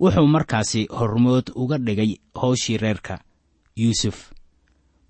Wuxuu 0.00 0.26
markaasi 0.26 0.86
hormood 0.90 1.52
uga 1.54 1.78
dhigay 1.78 2.16
howshii 2.34 2.76
reerka 2.76 3.18
yuusuf. 3.76 4.32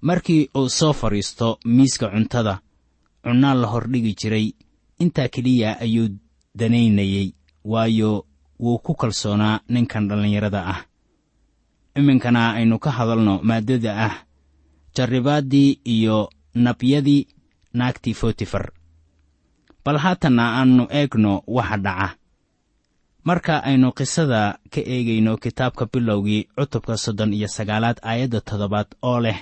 Markii 0.01 0.49
uu 0.57 0.69
soo 0.69 0.93
fadhiisto 0.93 1.59
miiska 1.65 2.09
cuntada 2.11 2.59
cunnaa 3.25 3.55
la 3.55 3.67
hordhigi 3.67 4.15
jiray 4.15 4.53
intaa 5.01 5.29
keliya 5.29 5.81
ayuu 5.81 6.09
danaynayey 6.55 7.35
waayo 7.65 8.27
wuu 8.61 8.79
ku 8.79 8.95
kalsoonaa 8.95 9.61
ninkan 9.69 10.09
dhallinyarada 10.09 10.67
ah. 10.67 10.81
Iminkana 11.97 12.53
aynu 12.55 12.79
ka 12.79 12.91
hadalno 12.91 13.41
maaddada 13.43 13.93
ah 14.07 14.15
jarribaaddii 14.97 15.81
iyo 15.85 16.31
nabyadii 16.55 17.27
naagtii 17.75 18.15
fotifar 18.15 18.71
bal 19.85 19.99
haatanna 19.99 20.45
aannu 20.59 20.87
eegno 20.91 21.43
waxa 21.47 21.77
dhaca. 21.77 22.17
Marka 23.25 23.63
aynu 23.65 23.93
qisada 23.93 24.59
ka 24.71 24.81
eegayno 24.81 25.37
kitaabka 25.37 25.87
bilowgii 25.93 26.49
cutubka 26.57 26.97
soddon 26.97 27.33
iyo 27.35 27.49
sagaalaad 27.49 27.99
aayadda 28.03 28.41
toddobaad 28.41 28.87
oo 29.03 29.21
leh 29.21 29.39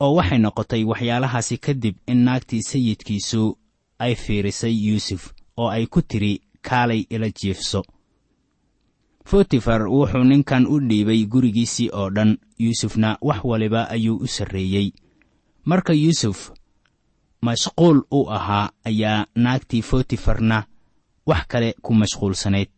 oo 0.00 0.14
waxay 0.14 0.38
noqotay 0.38 0.84
waxyaalahaasi 0.84 1.58
kadib 1.58 1.96
in 2.06 2.18
naagtii 2.24 2.62
sayidkiisu 2.62 3.58
ay 3.98 4.14
fiirisay 4.14 4.74
yuusuf 4.86 5.32
oo 5.60 5.68
ay 5.76 5.86
ku 5.86 6.00
tidhi 6.02 6.32
kaalay 6.66 7.02
ila 7.14 7.28
jiifso. 7.38 7.80
Fotifar 9.28 9.82
wuxuu 9.88 10.24
ninkan 10.24 10.64
u 10.66 10.76
dhiibay 10.88 11.20
gurigiisii 11.32 11.90
oo 11.92 12.10
dhan. 12.10 12.38
Yuusufna 12.58 13.18
wax 13.20 13.40
waliba 13.44 13.90
ayuu 13.90 14.16
u 14.16 14.26
sarreeyey. 14.26 14.92
Marka 15.64 15.92
yuusuf 15.92 16.50
mashquul 17.42 18.02
u 18.10 18.20
ahaa 18.30 18.70
ayaa 18.84 19.26
naagtii 19.34 19.82
fotifarna 19.82 20.64
wax 21.26 21.46
kale 21.48 21.74
ku 21.82 21.94
mashquulsanayd. 21.94 22.70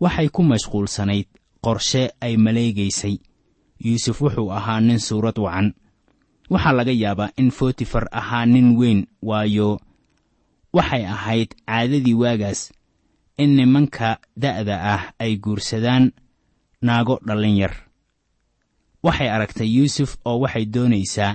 Waxay 0.00 0.28
ku 0.28 0.42
mashquulsanayd 0.42 1.26
qorshe 1.64 2.10
ay 2.20 2.36
maleegaysay. 2.36 3.16
Yuusuf 3.80 4.20
wuxuu 4.22 4.52
ahaa 4.52 4.80
nin 4.80 4.98
suurad 4.98 5.38
wacan. 5.38 5.74
Waxaa 6.50 6.72
laga 6.72 6.92
yaabaa 6.92 7.30
in 7.36 7.50
fotifar 7.50 8.04
ahaa 8.12 8.46
nin 8.46 8.76
weyn 8.76 9.06
waayo 9.22 9.80
waxay 10.76 11.04
ahayd 11.14 11.50
caadadii 11.68 12.14
waagaas 12.22 12.60
in 13.42 13.50
nimanka 13.56 14.08
da'da 14.42 14.76
ah 14.94 15.02
ay 15.18 15.32
guursadaan 15.44 16.04
naago 16.86 17.14
dhallin 17.26 17.56
yar 17.62 17.74
waxay 19.02 19.28
aragtay 19.34 19.68
yuusuf 19.76 20.10
oo 20.28 20.38
waxay 20.44 20.64
doonaysaa 20.74 21.32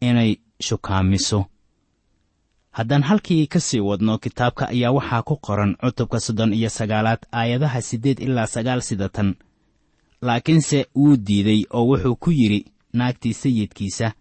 inay 0.00 0.30
shukaamiso. 0.66 1.40
Haddaan 2.76 3.02
halkii 3.02 3.46
ka 3.46 3.60
sii 3.60 3.80
wadno 3.80 4.18
kitaabka 4.18 4.68
ayaa 4.68 4.92
waxaa 4.96 5.22
ku 5.22 5.36
qoran 5.36 5.76
cutubka 5.80 6.20
soddon 6.20 6.52
iyo 6.54 6.70
sagaalaad 6.70 7.22
aayadaha 7.32 7.80
siddeed 7.82 8.18
ilaa 8.20 8.46
sagaal 8.46 8.80
sida 8.82 9.08
tan 9.08 9.34
laakiinse 10.22 10.86
wuu 10.96 11.16
diiday 11.26 11.60
oo 11.70 11.84
wuxuu 11.90 12.16
ku 12.16 12.30
yidhi 12.30 12.60
naagtii 12.92 13.34
sayidkiisa 13.34 14.12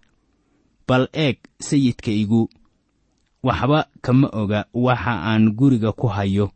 bal 0.87 1.07
eeg 1.13 1.37
sayidkaygu 1.59 2.49
waxba 3.43 3.79
kama 4.01 4.27
oga 4.41 4.65
waxa 4.73 5.13
aan 5.29 5.51
guriga 5.57 5.91
ku 5.91 6.07
hayo. 6.07 6.51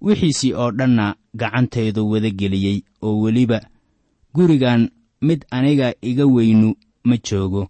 Wixiisii 0.00 0.54
oo 0.54 0.70
dhanna 0.70 1.14
gacantaydu 1.34 2.10
wada 2.10 2.30
geliyey 2.30 2.82
oo 3.02 3.20
weliba 3.22 3.60
gurigan 4.34 4.90
mid 5.20 5.44
aniga 5.50 5.94
iga 6.02 6.24
weynu 6.26 6.74
ma 7.04 7.16
joogo 7.26 7.68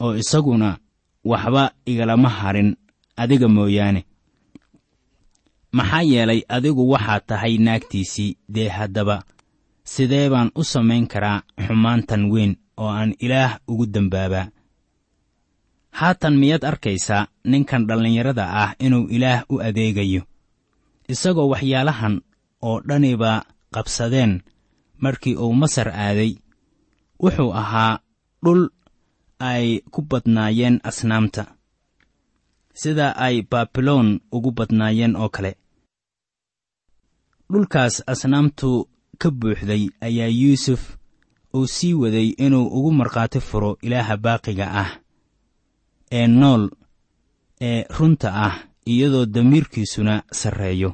oo 0.00 0.14
isaguna 0.16 0.78
waxba 1.24 1.72
igalama 1.86 2.28
harin 2.28 2.76
adiga 3.16 3.48
mooyaane. 3.48 4.04
Maxaa 5.72 6.02
yeelay 6.02 6.40
adigu 6.48 6.90
waxaad 6.90 7.22
tahay 7.26 7.58
naagtiisii 7.58 8.36
dee 8.48 8.68
haddaba. 8.68 9.22
Sidee 9.84 10.28
baan 10.30 10.50
u 10.54 10.64
samayn 10.64 11.06
karaa 11.06 11.42
xumaantan 11.66 12.30
weyn 12.32 12.56
oo 12.76 12.88
aan 12.88 13.14
ilaah 13.18 13.58
ugu 13.68 13.86
dembaabaa 13.86 14.46
haatan 16.00 16.34
miyaad 16.40 16.64
arkaysaa 16.70 17.28
ninkan 17.50 17.86
dhallinyarada 17.88 18.44
ah 18.62 18.70
inuu 18.86 19.06
ilaah 19.16 19.40
u 19.52 19.60
adeegayo? 19.68 20.22
Isagoo 21.12 21.48
waxyaalahan 21.52 22.14
oo 22.68 22.80
dhaniba 22.88 23.32
qabsadeen 23.74 24.32
markii 25.04 25.36
uu 25.44 25.52
masar 25.62 25.88
aaday 25.88 26.32
wuxuu 27.22 27.52
ahaa 27.62 27.92
dhul 28.44 28.62
ay 29.50 29.66
ku 29.92 30.00
badnaayeen 30.10 30.76
asnaamta 30.88 31.42
sida 32.80 33.06
ay 33.26 33.36
baabiloon 33.50 34.08
ugu 34.36 34.50
badnaayeen 34.58 35.14
oo 35.22 35.28
kale. 35.34 35.52
Dhulkaas 37.52 37.94
asnaamtu 38.12 38.88
ka 39.20 39.28
buuxday 39.30 39.82
ayaa 40.06 40.30
yuusuf 40.40 40.82
uu 41.56 41.66
sii 41.66 41.94
waday 42.02 42.28
inuu 42.44 42.66
ugu 42.76 42.90
markhaati 42.92 43.40
furo 43.48 43.70
ilaaha 43.86 44.16
baaqiga 44.24 44.66
ah 44.82 44.90
ee 46.18 46.26
nool 46.40 46.64
ee 47.68 47.80
runta 47.98 48.28
ah 48.46 48.54
iyadoo 48.92 49.26
damiirkiisuna 49.34 50.14
sarreeyo. 50.40 50.90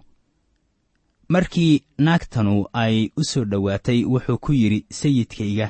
Markii 1.29 1.83
naagtanu 1.99 2.55
ay 2.73 2.97
u 3.17 3.23
soo 3.31 3.45
dhowaatay 3.51 4.05
wuxuu 4.13 4.39
ku 4.45 4.53
yidhi 4.53 4.87
sayidkayga 4.99 5.67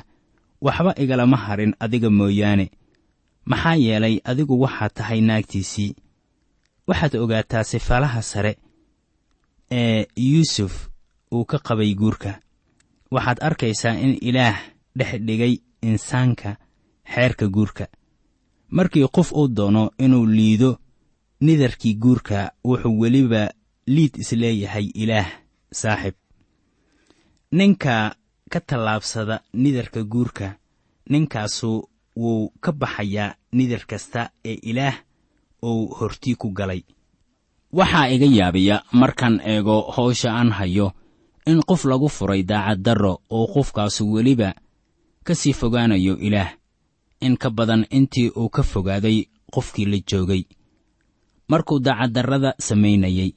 waxba 0.65 0.91
igalama 1.03 1.37
harin 1.45 1.73
adiga 1.79 2.09
mooyaane. 2.09 2.65
Maxaa 3.45 3.75
yeelay 3.85 4.15
adigu 4.31 4.55
waxaad 4.63 4.93
tahay 4.93 5.21
naagtiisii. 5.21 5.95
Waxaad 6.87 7.13
ogaataa 7.23 7.63
sifaalaha 7.63 8.21
sare 8.21 8.53
ee 9.71 10.05
yuusuf 10.15 10.73
uu 11.33 11.45
ka 11.45 11.57
qabay 11.67 11.93
guurka. 11.95 12.39
Waxaad 13.11 13.37
arkaysaa 13.47 13.95
in 14.05 14.17
ilaah 14.21 14.57
dhex 14.97 15.11
dhigay 15.27 15.53
insaanka 15.81 16.57
xeerka 17.13 17.47
guurka 17.55 17.85
markii 18.71 19.07
qof 19.15 19.31
uu 19.31 19.47
doono 19.47 19.91
inuu 19.97 20.25
liido 20.25 20.77
nidarkii 21.41 21.93
guurka 21.95 22.51
wuxuu 22.63 22.99
weliba 22.99 23.49
liid 23.87 24.15
is 24.17 24.31
leeyahay 24.31 24.85
ilaah 24.93 25.27
saaxib. 25.71 26.13
Ninka 27.51 28.15
ka 28.51 28.59
tallaabsada 28.59 29.41
nidarka 29.53 30.03
guurka 30.03 30.55
ninkaasu 31.09 31.89
wuu 32.15 32.53
ka 32.63 32.71
baxayaa 32.71 33.35
nidar 33.51 33.83
kasta 33.87 34.29
ee 34.45 34.57
ilaah 34.69 34.95
uu 35.63 35.87
hortii 35.99 36.35
ku 36.35 36.49
galay. 36.51 36.83
Waxaa 37.73 38.07
iga 38.09 38.25
yaabiya 38.25 38.83
markaan 38.91 39.39
eego 39.45 39.81
howsha 39.95 40.31
aan 40.33 40.51
hayo 40.51 40.91
in 41.47 41.61
qof 41.63 41.85
lagu 41.85 42.09
furay 42.09 42.43
daacaddarro 42.43 43.21
oo 43.29 43.47
qofkaasu 43.53 44.11
weliba 44.13 44.53
ka 45.23 45.35
sii 45.35 45.53
fogaanayo 45.53 46.17
ilaah 46.17 46.51
in 47.21 47.37
ka 47.37 47.49
badan 47.49 47.85
intii 47.97 48.29
uu 48.39 48.49
ka 48.49 48.63
fogaaday 48.63 49.17
qofkii 49.53 49.85
la 49.91 49.97
joogay. 50.09 50.43
Markuu 51.49 51.79
daacaddarrada 51.79 52.51
samaynayey 52.59 53.31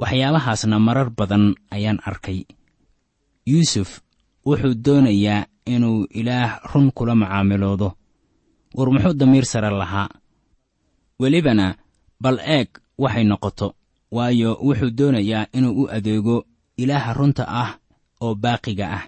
waxyaabahaasna 0.00 0.76
marar 0.78 1.10
badan 1.18 1.54
ayaan 1.70 1.98
arkay. 2.08 2.44
Yuusuf 3.46 4.00
wuxuu 4.46 4.74
doonayaa 4.84 5.46
inuu 5.66 6.06
ilaah 6.20 6.60
run 6.74 6.90
kula 6.96 7.14
macaamiloodo. 7.14 7.88
War 8.76 8.88
muxuu 8.92 9.14
damiir 9.14 9.44
sare 9.44 9.70
lahaa? 9.70 10.08
Welibana 11.20 11.76
bal 12.20 12.38
eeg 12.54 12.68
waxay 12.98 13.24
noqoto 13.24 13.74
waayo 14.10 14.50
wuxuu 14.66 14.90
doonayaa 14.98 15.46
inuu 15.56 15.82
u 15.82 15.88
adeego 15.96 16.36
ilaaha 16.76 17.12
runta 17.18 17.44
ah 17.62 17.70
oo 18.20 18.34
baaqiga 18.34 18.86
ah 18.96 19.04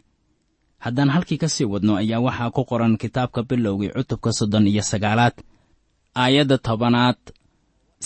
haddaan 0.85 1.11
halkii 1.15 1.39
ka 1.43 1.49
sii 1.55 1.65
wadno 1.73 1.93
ayaa 2.03 2.21
waxaa 2.27 2.51
ku 2.57 2.63
qoran 2.71 2.95
kitaabka 3.03 3.41
bilowgii 3.49 3.93
cutubka 3.97 4.31
soddon 4.39 4.67
iyo 4.73 4.83
sagaalaad 4.83 5.37
aayadda 6.23 6.57
tobanaad 6.67 7.21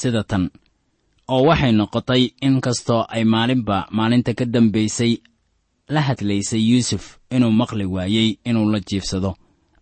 sida 0.00 0.22
tan 0.30 0.44
oo 1.34 1.42
waxay 1.48 1.72
noqotay 1.72 2.22
in 2.46 2.60
kastoo 2.64 3.02
ay 3.14 3.24
maalinba 3.24 3.76
maalinta 3.96 4.34
ka 4.38 4.44
dambaysay 4.54 5.12
la 5.94 6.00
hadlaysay 6.08 6.62
yuusuf 6.70 7.04
inuu 7.34 7.50
maqli 7.60 7.84
waayey 7.94 8.28
inuu 8.48 8.66
la 8.72 8.80
jiibsado 8.88 9.30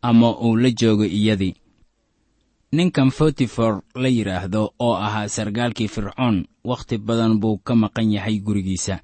ama 0.02 0.28
uu 0.44 0.57
la 0.57 0.70
joogo 0.70 1.05
iyadii. 1.05 1.55
Ninkan 2.72 3.11
fotifor 3.11 3.83
la 3.94 4.09
yidhaahdo 4.09 4.62
oo 4.78 4.94
ahaa 5.07 5.28
sargaalkii 5.28 5.88
fircoon 5.88 6.37
wakhti 6.64 6.98
badan 6.98 7.38
buu 7.40 7.59
ka 7.66 7.74
maqan 7.74 8.12
yahay 8.12 8.37
gurigiisa 8.40 9.00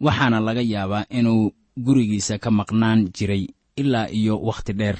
waxaana 0.00 0.40
laga 0.40 0.62
yaabaa 0.62 1.04
inuu 1.18 1.52
gurigiisa 1.84 2.38
ka 2.38 2.50
maqnaan 2.50 3.00
jiray 3.16 3.46
ilaa 3.76 4.06
iyo 4.10 4.34
wakhti 4.48 4.72
dheer. 4.78 4.98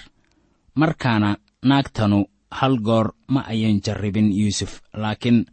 Markaana 0.74 1.36
naagtanu 1.62 2.24
hal 2.50 2.78
goor 2.86 3.12
ma 3.28 3.40
ayan 3.52 3.80
jarribin 3.84 4.32
yuusuf 4.32 4.80
laakiin 4.94 5.46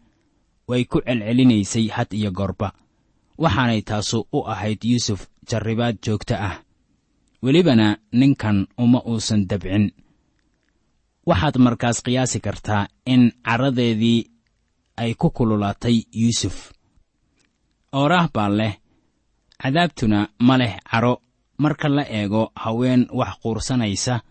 way 0.68 0.86
ku 0.86 1.02
celcelinaysay 1.06 1.88
had 1.96 2.10
iyo 2.14 2.32
goorba. 2.32 2.74
Waxaanay 3.38 3.82
taasu 3.82 4.28
u 4.32 4.40
ahayd 4.48 4.80
yuusuf 4.84 5.28
jarribaad 5.50 5.98
joogto 6.06 6.36
ah. 6.36 6.62
Welibana 7.44 7.98
ninkan 8.12 8.68
uma 8.78 9.02
uusan 9.06 9.48
dabcin. 9.50 9.92
Waxaad 11.28 11.58
markaas 11.58 12.02
qiyaasi 12.06 12.40
kartaa 12.40 12.88
in 13.06 13.32
carradeedii 13.46 14.20
ay 14.98 15.14
ku 15.20 15.30
kululaatay 15.30 15.98
yuusuf. 16.14 16.72
Ooraah 17.94 18.30
baa 18.34 18.50
leh 18.50 18.74
cadaabtuna 19.62 20.30
ma 20.40 20.58
leh 20.58 20.80
caro. 20.92 21.22
Marka 21.58 21.88
la 21.90 22.04
eego 22.10 22.52
haween 22.56 23.08
wax 23.14 23.40
quursanaysa 23.42 24.22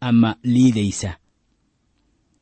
ama 0.00 0.36
liidaysa. 0.42 1.10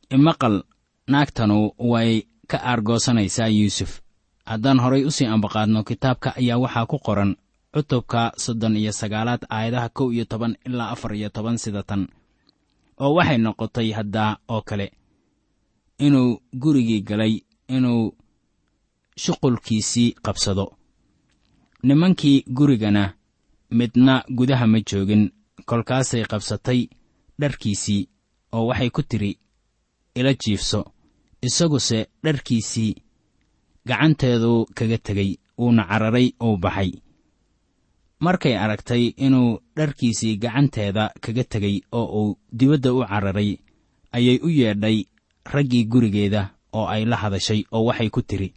Imaqal 0.09 0.63
naagtanu 1.07 1.71
way 1.77 2.25
ka 2.47 2.57
aargoosanaysaa 2.57 3.47
yuusuf. 3.47 4.01
Haddaan 4.45 4.79
horay 4.79 5.05
u 5.05 5.11
sii 5.11 5.25
ambaqaadno 5.25 5.83
kitaabka 5.83 6.29
ayaa 6.35 6.57
waxaa 6.57 6.85
ku 6.85 6.97
qoran 6.99 7.35
cutubka 7.73 8.31
soddon 8.37 8.75
iyo 8.77 8.91
sagaalaad 8.91 9.45
aayadaha 9.49 9.89
kow 9.89 10.11
iyo 10.13 10.25
toban 10.25 10.57
ilaa 10.65 10.89
afar 10.91 11.13
iyo 11.15 11.29
toban 11.29 11.57
sida 11.57 11.83
tan 11.83 12.07
oo 12.99 13.13
waxay 13.17 13.37
noqotay 13.37 13.91
haddaa 13.91 14.37
oo 14.49 14.61
kale. 14.61 14.91
Inuu 15.99 16.41
gurigii 16.61 17.01
galay 17.01 17.33
inuu 17.67 18.15
shuqulkiisii 19.17 20.15
qabsado 20.25 20.73
nimankii 21.83 22.43
gurigana 22.57 23.13
midna 23.71 24.23
gudaha 24.37 24.67
ma 24.67 24.79
joogin 24.89 25.31
kolkaasay 25.65 26.23
qabsatay 26.31 26.81
dharkiisii 27.39 28.09
oo 28.53 28.65
waxay 28.69 28.89
ku 28.89 29.01
tidhi 29.09 29.31
ila 30.15 30.33
jiifso 30.33 30.81
isaguse 31.41 31.99
dharkiisii 32.23 32.95
gacanteeduu 33.87 34.65
kaga 34.77 34.97
tegey 34.97 35.31
wuuna 35.57 35.83
cararay 35.89 36.27
uu 36.43 36.57
baxay. 36.57 36.91
Markay 38.19 38.55
aragtay 38.57 39.03
inuu 39.25 39.59
dharkiisii 39.77 40.37
gacanteeda 40.37 41.03
kaga 41.21 41.43
tegey 41.43 41.81
oo 41.91 42.05
uu 42.21 42.37
dibadda 42.57 42.93
u 42.93 43.05
cararay 43.09 43.51
ayay 44.11 44.37
u 44.43 44.49
yeedhay 44.49 44.97
raggii 45.53 45.85
gurigeeda 45.91 46.41
oo 46.73 46.85
ay 46.93 47.05
la 47.05 47.15
hadashay 47.17 47.63
oo 47.71 47.85
waxay 47.85 48.09
ku 48.09 48.21
tidhi 48.21 48.53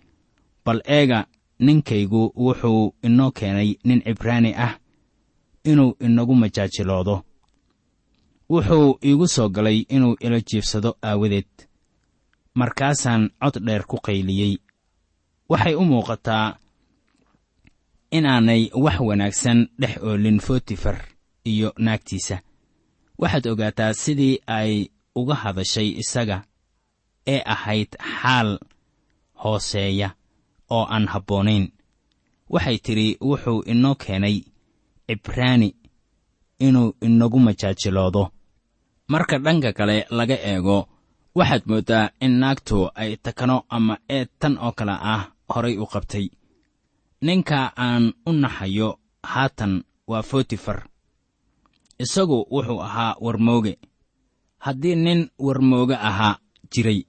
bal 0.65 0.81
eega 0.85 1.27
ninkaygu 1.67 2.23
wuxuu 2.45 2.95
inoo 3.07 3.31
keenay 3.39 3.71
nin 3.87 4.01
cibraani 4.07 4.51
ah 4.67 4.75
inuu 5.71 5.97
inagu 6.07 6.35
majaajiloodo. 6.35 7.17
Wuxuu 8.51 8.99
iigu 9.07 9.27
soo 9.35 9.49
galay 9.49 9.79
inuu 9.95 10.17
ila 10.21 10.41
jiibsado 10.49 10.91
aawadeed. 11.03 11.53
Markaasaan 12.55 13.23
cod 13.41 13.57
dheer 13.67 13.85
ku 13.91 13.97
qayliyey. 14.07 14.55
Waxay 15.51 15.75
u 15.75 15.85
muuqataa 15.85 16.47
inaanay 18.11 18.63
wax 18.85 19.01
wanaagsan 19.09 19.59
dhex 19.81 19.95
oolin 20.03 20.39
fotifar 20.41 20.99
iyo 21.45 21.73
naagtiisa. 21.79 22.37
Waxaad 23.19 23.47
ogaataa 23.53 23.93
sidii 24.03 24.39
ay 24.47 24.73
uga 25.15 25.35
hadashay 25.35 25.89
isaga 26.03 26.45
ee 27.27 27.43
ahayd 27.55 27.91
xaal 28.21 28.59
hooseeya 29.43 30.09
oo 30.71 30.85
aan 30.91 31.07
habboonayn. 31.09 31.73
Waxay 32.51 32.79
tidhi 32.79 33.17
wuxuu 33.21 33.63
inoo 33.73 33.95
keenay 33.95 34.37
cibraani 35.07 35.75
inuu 36.61 36.95
inagu 37.01 37.39
majaajiloodo. 37.41 38.31
Marka 39.09 39.39
dhanka 39.39 39.73
kale 39.73 40.07
laga 40.11 40.37
eego 40.51 40.89
waxaad 41.35 41.63
mooddaa 41.67 42.11
in 42.21 42.33
naagtu 42.41 42.89
ay 42.95 43.17
takano 43.17 43.65
ama 43.69 43.99
eed 44.09 44.29
tan 44.39 44.59
oo 44.59 44.73
kale 44.73 44.93
ah 44.93 45.23
horay 45.49 45.77
u 45.79 45.87
qabtay. 45.87 46.27
Ninka 47.21 47.73
aan 47.77 48.13
u 48.27 48.33
naxayo 48.33 48.99
haatan 49.23 49.85
waa 50.07 50.23
fotifar 50.23 50.87
isagu 51.99 52.47
wuxuu 52.51 52.81
ahaa 52.83 53.17
warmooge. 53.21 53.79
Haddii 54.59 54.95
nin 54.97 55.31
warmooge 55.39 55.95
ahaa 55.95 56.39
jiray 56.73 57.01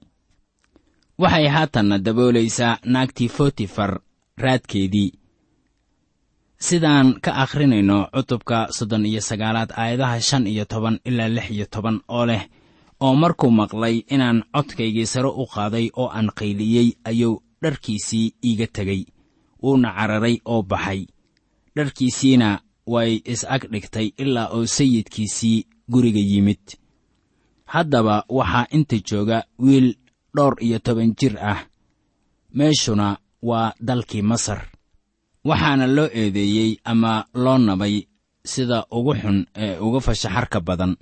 waxay 1.18 1.46
haatanna 1.48 1.98
daboolaysaa 1.98 2.78
naagtii 2.84 3.28
fotifar 3.28 4.00
raadkeedii. 4.38 5.12
Sidaan 6.58 7.20
ka 7.20 7.32
akhrinayno 7.42 8.08
cutubka 8.14 8.58
soddon 8.76 9.06
iyo 9.06 9.20
sagaalaad 9.20 9.70
aayadaha 9.76 10.20
shan 10.20 10.46
iyo 10.46 10.64
toban 10.64 10.98
ilaa 11.04 11.28
lix 11.28 11.50
iyo 11.50 11.66
toban 11.70 12.00
oo 12.08 12.26
leh 12.26 12.42
oo 13.00 13.14
markuu 13.14 13.50
maqlay 13.50 13.96
inaan 14.14 14.44
codkaygii 14.54 15.06
sare 15.06 15.28
u 15.28 15.46
qaaday 15.54 15.86
oo 15.96 16.08
aan 16.08 16.30
qayliyey 16.38 16.88
ayuu 17.04 17.42
dharkiisii 17.62 18.34
iiga 18.44 18.66
tegey 18.66 19.02
wuuna 19.62 19.92
cararay 19.96 20.36
oo 20.44 20.62
baxay. 20.62 21.06
Dharkiisiina 21.76 22.60
way 22.86 23.20
is-ag 23.24 23.62
dhigtay 23.72 24.08
ilaa 24.18 24.48
uu 24.56 24.66
sayidkiisii 24.66 25.66
guriga 25.92 26.20
yimid. 26.20 26.64
Haddaba 27.64 28.24
waxaa 28.28 28.66
inta 28.70 28.96
jooga 29.10 29.44
wiil 29.58 29.94
dhowr 30.36 30.54
iyo 30.66 30.78
toban 30.78 31.14
jir 31.18 31.34
ah. 31.52 31.60
Meeshuna 32.54 33.18
waa 33.42 33.72
dalkii 33.80 34.22
masar 34.22 34.60
waxaana 35.44 35.86
loo 35.86 36.08
eedeeyey 36.20 36.70
ama 36.84 37.24
loo 37.34 37.58
nabay 37.58 37.96
sida 38.44 38.78
ugu 38.90 39.12
xun 39.20 39.38
ee 39.56 39.78
uga 39.78 40.00
fashaxarka 40.00 40.60
badan. 40.60 40.96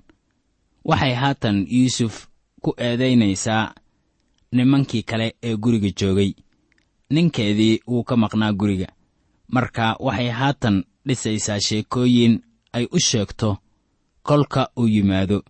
Waxay 0.84 1.14
haatan 1.14 1.66
yuusuf 1.68 2.26
ku 2.62 2.70
eedaynaysaa 2.86 3.74
nimankii 4.52 5.02
kale 5.02 5.26
ee 5.42 5.56
guriga 5.56 5.90
joogay. 5.98 6.32
Ninkeedii 7.10 7.80
wuu 7.86 8.04
ka 8.04 8.16
maqnaa 8.16 8.52
guriga 8.52 8.86
marka 9.48 9.96
waxay 10.00 10.28
haatan 10.38 10.84
dhisaysaa 11.06 11.60
sheekooyin 11.66 12.34
ay 12.72 12.84
u 12.92 12.98
sheegto 12.98 13.56
kolka 14.22 14.62
uu 14.78 14.88
yimaado. 14.88 15.42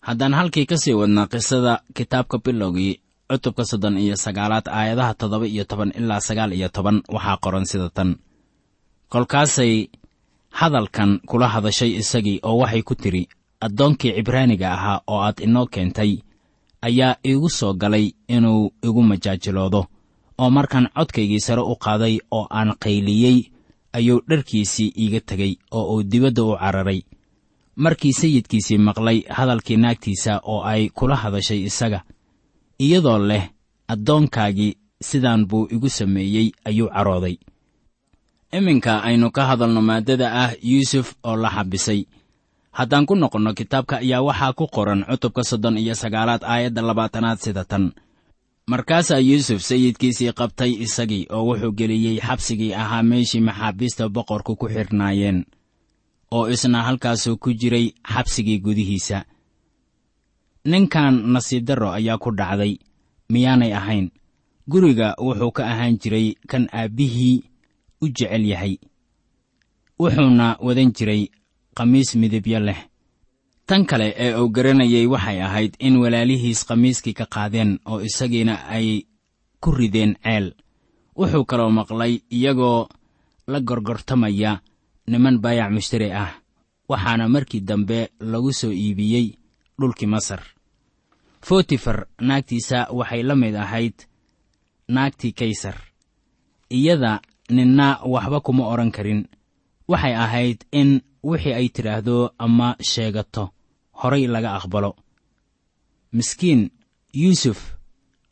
Haddaan 0.00 0.34
halkii 0.34 0.66
ka 0.66 0.76
sii 0.76 0.92
wadnaa 1.00 1.26
qisada 1.26 1.82
kitaabka 1.94 2.38
bilowgii 2.38 3.00
cutubka 3.30 3.64
soddon 3.64 3.98
iyo 3.98 4.16
sagaalaad 4.16 4.66
aayadaha 4.68 5.14
toddoba 5.14 5.46
iyo 5.46 5.64
toban 5.64 5.92
ilaa 5.98 6.20
sagaal 6.20 6.52
iyo 6.52 6.68
toban 6.68 7.02
waxaa 7.14 7.36
qoran 7.44 7.64
sida 7.70 7.88
tan. 7.96 8.16
Kolkaasay 9.08 9.88
hadalkan 10.50 11.20
kula 11.28 11.48
hadashay 11.48 11.90
isagii 12.00 12.40
oo 12.42 12.56
waxay 12.62 12.82
ku 12.82 12.94
tidhi 12.94 13.28
addoonkii 13.60 14.12
cibraaniga 14.16 14.68
ahaa 14.76 15.00
oo 15.06 15.20
aad 15.26 15.38
inoo 15.46 15.66
keentay 15.66 16.12
ayaa 16.82 17.16
iigu 17.26 17.48
soo 17.50 17.72
galay 17.74 18.06
inuu 18.28 18.72
igu 18.86 19.02
majaajiloodo 19.02 19.80
oo 20.38 20.50
markaan 20.50 20.88
codkaygii 20.96 21.40
sare 21.40 21.62
u 21.62 21.74
qaaday 21.84 22.18
oo 22.30 22.46
aan 22.50 22.70
qayliyey 22.82 23.38
ayuu 23.92 24.20
dharkiisii 24.28 24.92
iiga 25.02 25.20
tegey 25.20 25.52
oo 25.70 25.84
uu 25.94 26.02
dibadda 26.02 26.42
u 26.42 26.56
cararay. 26.56 27.00
Markii 27.76 28.12
sayidkiisii 28.12 28.78
maqlay 28.78 29.18
hadalkii 29.36 29.76
naagtiisa 29.76 30.40
oo 30.52 30.60
ay 30.62 30.88
kula 30.88 31.16
hadashay 31.16 31.60
isaga 31.68 32.00
iyadoo 32.78 33.18
leh 33.18 33.44
addoonkaagii 33.88 34.76
sidaan 35.02 35.46
buu 35.46 35.68
igu 35.70 35.88
sameeyey 35.88 36.50
ayuu 36.64 36.88
carooday. 36.88 37.36
Iminka 38.52 39.02
aynu 39.02 39.30
ka 39.30 39.46
hadalno 39.46 39.82
maaddada 39.82 40.32
ah 40.44 40.52
yuusuf 40.62 41.14
oo 41.24 41.36
la 41.36 41.50
xabisay. 41.50 42.06
Haddaan 42.72 43.06
ku 43.06 43.14
noqonno 43.14 43.54
kitaabka 43.54 43.96
ayaa 43.98 44.22
waxaa 44.22 44.52
ku 44.52 44.66
qoran 44.66 45.04
cutubka 45.10 45.42
soddon 45.44 45.78
iyo 45.78 45.94
sagaalaad 45.94 46.42
aayadda 46.44 46.82
labaatanaad 46.82 47.38
sida 47.38 47.64
tan. 47.64 47.92
Markaasaa 48.70 49.18
yuusuf 49.18 49.60
sayidkiisii 49.62 50.32
qabtay 50.32 50.72
isagii 50.84 51.26
oo 51.30 51.42
wuxuu 51.48 51.72
geliyey 51.72 52.20
xabsigii 52.20 52.74
ahaa 52.74 53.02
meeshii 53.02 53.40
maxaabiista 53.40 54.08
boqorku 54.08 54.56
ku 54.56 54.66
xidhnaayeen 54.68 55.44
oo 56.30 56.48
isna 56.48 56.82
halkaasuu 56.82 57.36
ku 57.36 57.52
jiray 57.52 57.86
xabsigii 58.12 58.58
gudihiisa 58.60 59.24
ninkan 60.70 61.14
nasiib 61.32 61.64
darro 61.68 61.88
ayaa 61.98 62.18
ku 62.22 62.30
dhacday. 62.38 62.76
Miyaanay 63.32 63.72
ahayn. 63.72 64.06
Guriga 64.68 65.08
wuxuu 65.16 65.52
ka 65.56 65.62
ahaan 65.72 65.96
jiray 66.02 66.36
kan 66.50 66.68
aabbihii 66.72 67.36
u 68.02 68.08
jecel 68.16 68.44
yahay. 68.52 68.74
Wuxuuna 70.00 70.56
wadan 70.60 70.92
jiray 70.96 71.22
khamiis 71.76 72.10
midabyo 72.20 72.60
leh. 72.60 72.80
Tan 73.66 73.84
kale 73.88 74.14
ee 74.16 74.34
uu 74.40 74.48
garanayay 74.48 75.06
waxay 75.06 75.38
ahayd 75.46 75.72
in 75.86 75.96
walaalihiis 76.02 76.64
khamiiskii 76.68 77.12
ka 77.18 77.26
qaadeen 77.34 77.70
oo 77.90 78.00
isagiina 78.08 78.54
ay 78.68 79.04
ku 79.62 79.70
rideen 79.78 80.12
ceel. 80.24 80.46
Wuxuu 81.18 81.44
kaloo 81.50 81.70
maqlay 81.78 82.20
iyagoo 82.36 82.88
la 83.50 83.58
gorgortamaya 83.60 84.60
niman 85.10 85.36
baayac 85.42 85.70
mushtari 85.72 86.12
ah 86.12 86.32
waxaana 86.88 87.28
markii 87.28 87.60
dambe 87.68 87.98
lagu 88.20 88.52
soo 88.52 88.72
iibiyey 88.72 89.26
dhulkii 89.78 90.06
masar 90.14 90.40
fotifar 91.48 92.06
naagtiisa 92.20 92.78
waxay 92.92 93.22
la 93.22 93.34
mid 93.34 93.54
ahayd 93.56 93.96
naagtii 94.88 95.32
kaysar. 95.32 95.76
Iyada 96.70 97.20
ninna 97.50 97.86
waxba 98.04 98.40
kuma 98.40 98.68
odhan 98.72 98.90
karin. 98.92 99.24
Waxay 99.88 100.14
ahayd 100.24 100.58
in 100.72 101.00
wixii 101.24 101.54
ay 101.54 101.68
tidhaahdo 101.68 102.16
ama 102.38 102.76
sheegato 102.90 103.44
horay 104.00 104.26
laga 104.26 104.50
aqbalo. 104.58 104.92
Miskiin 106.12 106.70
yuusuf 107.14 107.60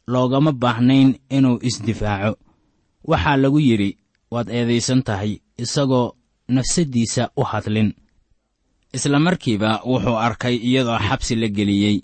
loogama 0.07 0.52
baahnayn 0.52 1.16
inuu 1.31 1.59
isdifaaco. 1.68 2.37
Waxaa 3.11 3.37
lagu 3.37 3.61
yidhi 3.61 3.96
waad 4.31 4.48
eedaysan 4.50 5.02
tahay 5.02 5.40
isagoo 5.59 6.12
nafsaddiisa 6.48 7.31
u 7.37 7.42
hadlin. 7.50 7.94
Isla 8.92 9.18
markiiba 9.18 9.81
wuxuu 9.88 10.16
arkay 10.26 10.57
iyadoo 10.68 10.98
xabsi 11.09 11.35
la 11.37 11.48
geliyey 11.48 11.96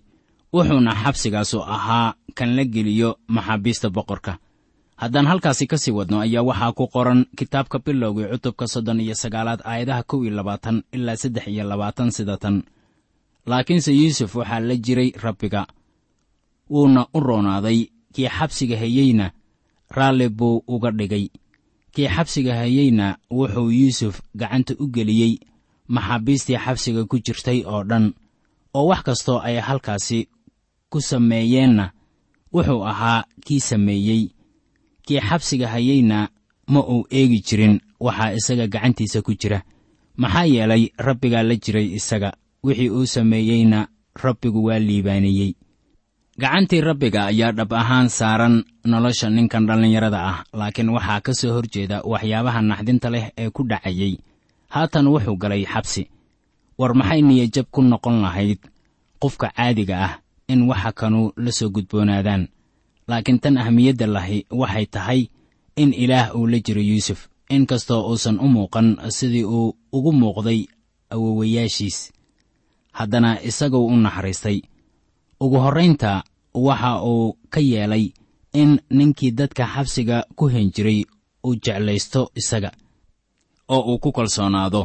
wuxuuna 0.53 0.93
xabsigaasu 1.03 1.59
ahaa 1.63 2.15
kan 2.35 2.51
la 2.57 2.65
geliyo 2.65 3.11
maxaabiista 3.29 3.91
boqorka. 3.91 4.39
Haddaan 4.97 5.27
halkaasi 5.27 5.67
ka 5.67 5.77
sii 5.79 5.91
wadno 5.99 6.21
ayaa 6.21 6.43
waxaa 6.43 6.73
ku 6.73 6.87
qoran 6.95 7.27
kitaabka 7.39 7.79
bilowgii 7.79 8.29
cutubka 8.33 8.67
soddon 8.69 9.01
iyo 9.01 9.15
sagaalaad 9.15 9.61
aayadaha 9.65 10.03
kow 10.03 10.21
iyo 10.25 10.33
labaatan 10.37 10.83
ilaa 10.93 11.17
saddex 11.17 11.47
iyo 11.49 11.65
labaatan 11.65 12.11
sida 12.11 12.37
tan. 12.37 12.63
Laakiinse 13.47 13.93
yuusuf 13.93 14.35
waxaa 14.37 14.61
la 14.61 14.77
jiray 14.77 15.11
rabbiga. 15.23 15.67
Wuuna 16.71 17.07
u 17.15 17.21
roonaaday 17.21 17.87
kii 18.15 18.29
xabsiga 18.29 18.77
hayeyna 18.79 19.31
raalli 19.91 20.29
buu 20.29 20.63
uga 20.67 20.91
dhigay. 20.91 21.29
Kii 21.95 22.09
xabsiga 22.09 22.55
hayeyna 22.55 23.17
wuxuu 23.31 23.71
yuusuf 23.71 24.21
gacanta 24.37 24.75
u 24.79 24.87
geliyey. 24.95 25.39
Maxaabiistii 25.89 26.57
xabsiga 26.65 27.05
ku 27.05 27.19
jirtay 27.19 27.65
oo 27.67 27.83
dhan. 27.85 28.13
Oo 28.75 28.87
wax 28.87 29.03
kastoo 29.03 29.39
ay 29.41 29.57
halkaasi 29.61 30.29
ku 30.93 30.99
sameeyeenna. 31.01 31.87
Wuxuu 32.55 32.85
ahaa 32.91 33.25
kii 33.47 33.61
sameeyey. 33.71 34.23
Kii 35.07 35.21
xabsiga 35.29 35.67
hayeyna 35.75 36.29
ma 36.73 36.81
uu 36.95 37.07
eegi 37.11 37.39
jirin 37.47 37.81
waxaa 38.05 38.33
isaga 38.39 38.67
gacantiisa 38.73 39.19
ku 39.27 39.33
jira. 39.41 39.61
Maxaa 40.21 40.45
yeelay 40.55 40.85
rabbigaa 41.07 41.43
la 41.49 41.55
jiray 41.65 41.89
isaga 41.99 42.31
wixii 42.65 42.91
uu 42.91 43.07
sameeyeyna 43.07 43.89
rabbigu 44.23 44.61
waa 44.65 44.79
liibaaniyey. 44.79 45.53
Gacantii 46.39 46.81
rabbiga 46.81 47.27
ayaa 47.33 47.53
dhab 47.53 47.73
ahaan 47.73 48.09
saaran 48.09 48.65
nolosha 48.85 49.31
ninkan 49.31 49.67
dhallinyarada 49.69 50.21
ah 50.31 50.39
laakiin 50.59 50.89
waxaa 50.97 51.21
ka 51.21 51.33
soo 51.41 51.53
hor 51.55 51.67
jeeda 51.73 51.97
waxyaabaha 52.13 52.61
naxdinta 52.71 53.09
leh 53.15 53.25
ee 53.43 53.51
ku 53.51 53.63
dhacayey 53.71 54.15
haatan 54.75 55.07
wuxuu 55.13 55.37
galay 55.43 55.65
xabsi. 55.73 56.03
War 56.79 56.93
maxay 56.95 57.21
niyajab 57.23 57.67
ku 57.75 57.81
noqon 57.83 58.17
lahayd 58.25 58.59
qofka 59.23 59.49
caadiga 59.57 59.97
ah 60.07 60.13
in 60.53 60.61
waxa 60.71 60.91
kanu 61.01 61.21
la 61.45 61.51
soo 61.59 61.69
gudboonaadaan. 61.75 62.43
Laakiin 63.09 63.39
tan 63.43 63.57
ahmiyadda 63.63 64.07
lahi 64.17 64.39
waxay 64.61 64.87
tahay 64.95 65.21
in 65.83 65.91
ilaah 66.03 66.29
uu 66.39 66.47
la 66.53 66.59
jiro 66.67 66.81
yuusuf 66.91 67.21
in 67.55 67.67
kastoo 67.71 68.01
uusan 68.11 68.37
u 68.41 68.47
muuqan 68.55 68.89
sidii 69.17 69.45
uu 69.57 69.77
ugu 69.97 70.13
muuqday 70.21 70.61
awowayaashiis 71.15 71.99
haddana 72.99 73.31
isaguu 73.49 73.87
u 73.87 73.97
naxariistay. 74.05 74.59
Ugu 75.41 75.57
horraynta 75.65 76.23
waxa 76.67 76.91
uu 77.11 77.37
ka 77.53 77.61
yeelay 77.61 78.05
in 78.61 78.71
ninkii 78.91 79.31
dadka 79.39 79.65
xabsiga 79.75 80.17
ku 80.39 80.45
hen 80.53 80.71
jiray 80.75 81.01
uu 81.47 81.55
jeclaysto 81.65 82.31
isaga 82.41 82.71
oo 83.69 83.81
uu 83.93 83.99
ku 83.99 84.13
kalsoonaado 84.13 84.83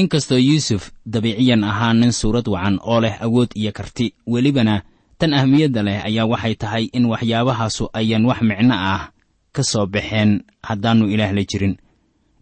inkastoo 0.00 0.38
yuusuf 0.48 0.82
dabiiciyan 1.12 1.64
ahaa 1.70 1.92
nin 2.00 2.12
suurad 2.20 2.46
wacan 2.54 2.76
oo 2.90 3.00
leh 3.04 3.16
awood 3.26 3.50
iyo 3.60 3.72
karti 3.78 4.06
welibana 4.32 4.74
tan 5.18 5.32
ahmiyadda 5.38 5.80
leh 5.88 5.98
ayaa 6.08 6.26
waxay 6.32 6.54
tahay 6.62 6.84
in 6.96 7.04
waxyaabahaasu 7.12 7.84
ayaan 7.98 8.24
wax 8.28 8.40
micno 8.48 8.74
ah 8.92 9.02
ka 9.54 9.62
soo 9.70 9.86
baxeen 9.94 10.30
haddaannu 10.68 11.04
ilaah 11.14 11.32
la 11.36 11.42
jirin. 11.50 11.74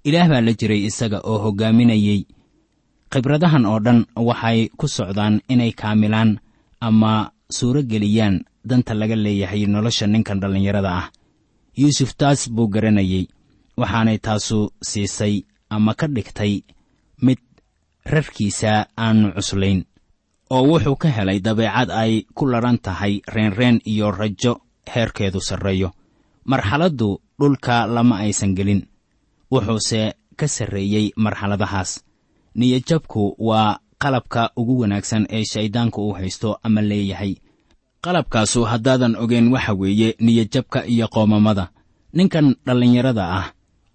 Ilaah 0.09 0.29
baa 0.31 0.43
la 0.47 0.53
jiray 0.61 0.81
isaga 0.88 1.19
oo 1.31 1.38
hoggaaminayey 1.45 2.21
khibradahan 3.12 3.64
oo 3.71 3.79
dhan 3.87 4.01
waxay 4.29 4.59
ku 4.79 4.87
socdaan 4.97 5.35
inay 5.53 5.73
kaamilaan 5.81 6.31
ama 6.87 7.12
suuro 7.57 7.81
geliyaan 7.90 8.37
danta 8.69 8.93
laga 9.01 9.17
leeyahay 9.25 9.62
nolosha 9.73 10.07
ninkan 10.12 10.40
dhallinyarada 10.43 10.90
ah. 11.01 11.07
Yuusuf 11.81 12.11
taas 12.21 12.40
buu 12.55 12.67
garanayey 12.75 13.25
waxaanay 13.81 14.19
taasu 14.27 14.59
siisay 14.88 15.35
ama 15.75 15.95
ka 15.95 16.07
dhigtay 16.14 16.55
mid 17.22 17.38
rarkiisa 18.05 18.87
aannu 18.96 19.33
cuslayn 19.37 19.85
oo 20.50 20.62
wuxuu 20.68 20.96
ka 20.96 21.09
helay 21.09 21.40
dabeecad 21.40 21.90
ay 21.90 22.27
ku 22.35 22.46
ladhan 22.46 22.79
tahay 22.79 23.20
reenreen 23.35 23.81
iyo 23.85 24.11
rajo 24.11 24.61
heerkeedu 24.94 25.40
sarreeyo. 25.40 25.90
Marxaladdu 26.44 27.20
dhulka 27.40 27.87
lama 27.87 28.16
aysan 28.20 28.55
gelin 28.55 28.83
wuxuuse 29.53 30.12
ka 30.37 30.46
sarreeyey 30.48 31.12
marxaladahaas. 31.16 32.05
Niyadjabku 32.55 33.37
waa 33.38 33.79
qalabka 33.98 34.50
ugu 34.57 34.81
wanaagsan 34.81 35.27
ee 35.31 35.44
shayddaanku 35.44 35.98
uu 36.07 36.12
haysto 36.12 36.59
ama 36.62 36.83
leeyahay. 36.83 37.35
Qalabkaasu 38.05 38.64
haddaadan 38.64 39.16
ogeyn 39.16 39.48
waxa 39.53 39.72
weeye 39.74 40.14
niyadjabka 40.20 40.85
iyo 40.87 41.09
qoomamada. 41.09 41.68
Ninkan 42.12 42.55
dhallinyarada 42.66 43.24
ah 43.38 43.46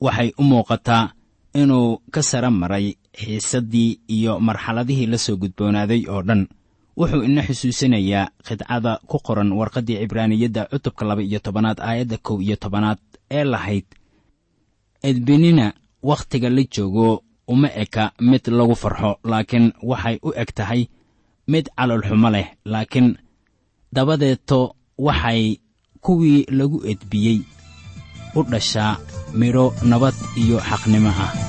waxay 0.01 0.33
u 0.37 0.43
muuqataa 0.43 1.11
inuu 1.53 2.01
ka 2.11 2.21
sara 2.23 2.51
maray 2.51 2.95
xiisaddii 3.17 3.99
iyo 4.07 4.39
marxaladihii 4.39 5.07
la 5.07 5.17
soo 5.17 5.35
gudboonaaday 5.37 6.05
oo 6.09 6.21
dhan 6.21 6.47
wuxuu 6.97 7.23
ina 7.23 7.41
xusuusinayaa 7.47 8.29
khidcada 8.47 8.99
ku 9.07 9.17
qoran 9.25 9.51
warqaddii 9.51 9.97
cibraaniyadda 10.01 10.65
cutubka 10.71 11.05
laba 11.05 11.21
iyo 11.21 11.39
tobanaad 11.39 11.79
aayadda 11.79 12.17
kow 12.17 12.37
iyo 12.41 12.55
tobanaad 12.55 12.99
ee 13.31 13.43
lahayd 13.43 13.85
edbinina 15.03 15.73
wakhtiga 16.03 16.49
la 16.49 16.63
joogo 16.75 17.23
uma 17.47 17.69
eka 17.83 18.11
mid 18.19 18.47
lagu 18.47 18.75
farxo 18.75 19.11
laakiin 19.23 19.73
waxay 19.83 20.15
u 20.23 20.29
eg 20.41 20.49
tahay 20.55 20.81
mid 21.47 21.65
calolxumo 21.77 22.29
leh 22.29 22.47
laakiin 22.65 23.17
dabadeeto 23.93 24.75
waxay 24.97 25.57
kuwii 26.01 26.45
lagu 26.57 26.77
edbiyey 26.91 27.39
u 28.35 28.43
dhashaa 28.43 28.97
midho 29.39 29.73
nabad 29.83 30.15
iyo 30.41 30.57
xaqnimo 30.69 31.09
ah 31.09 31.48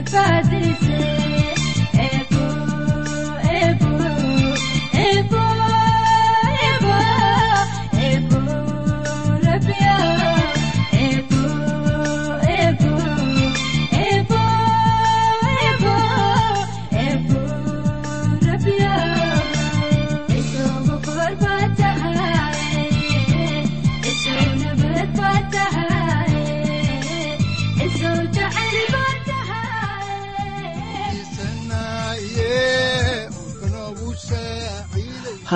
مفاد 0.00 0.52
السيف 0.54 1.09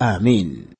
aamiin 0.00 0.73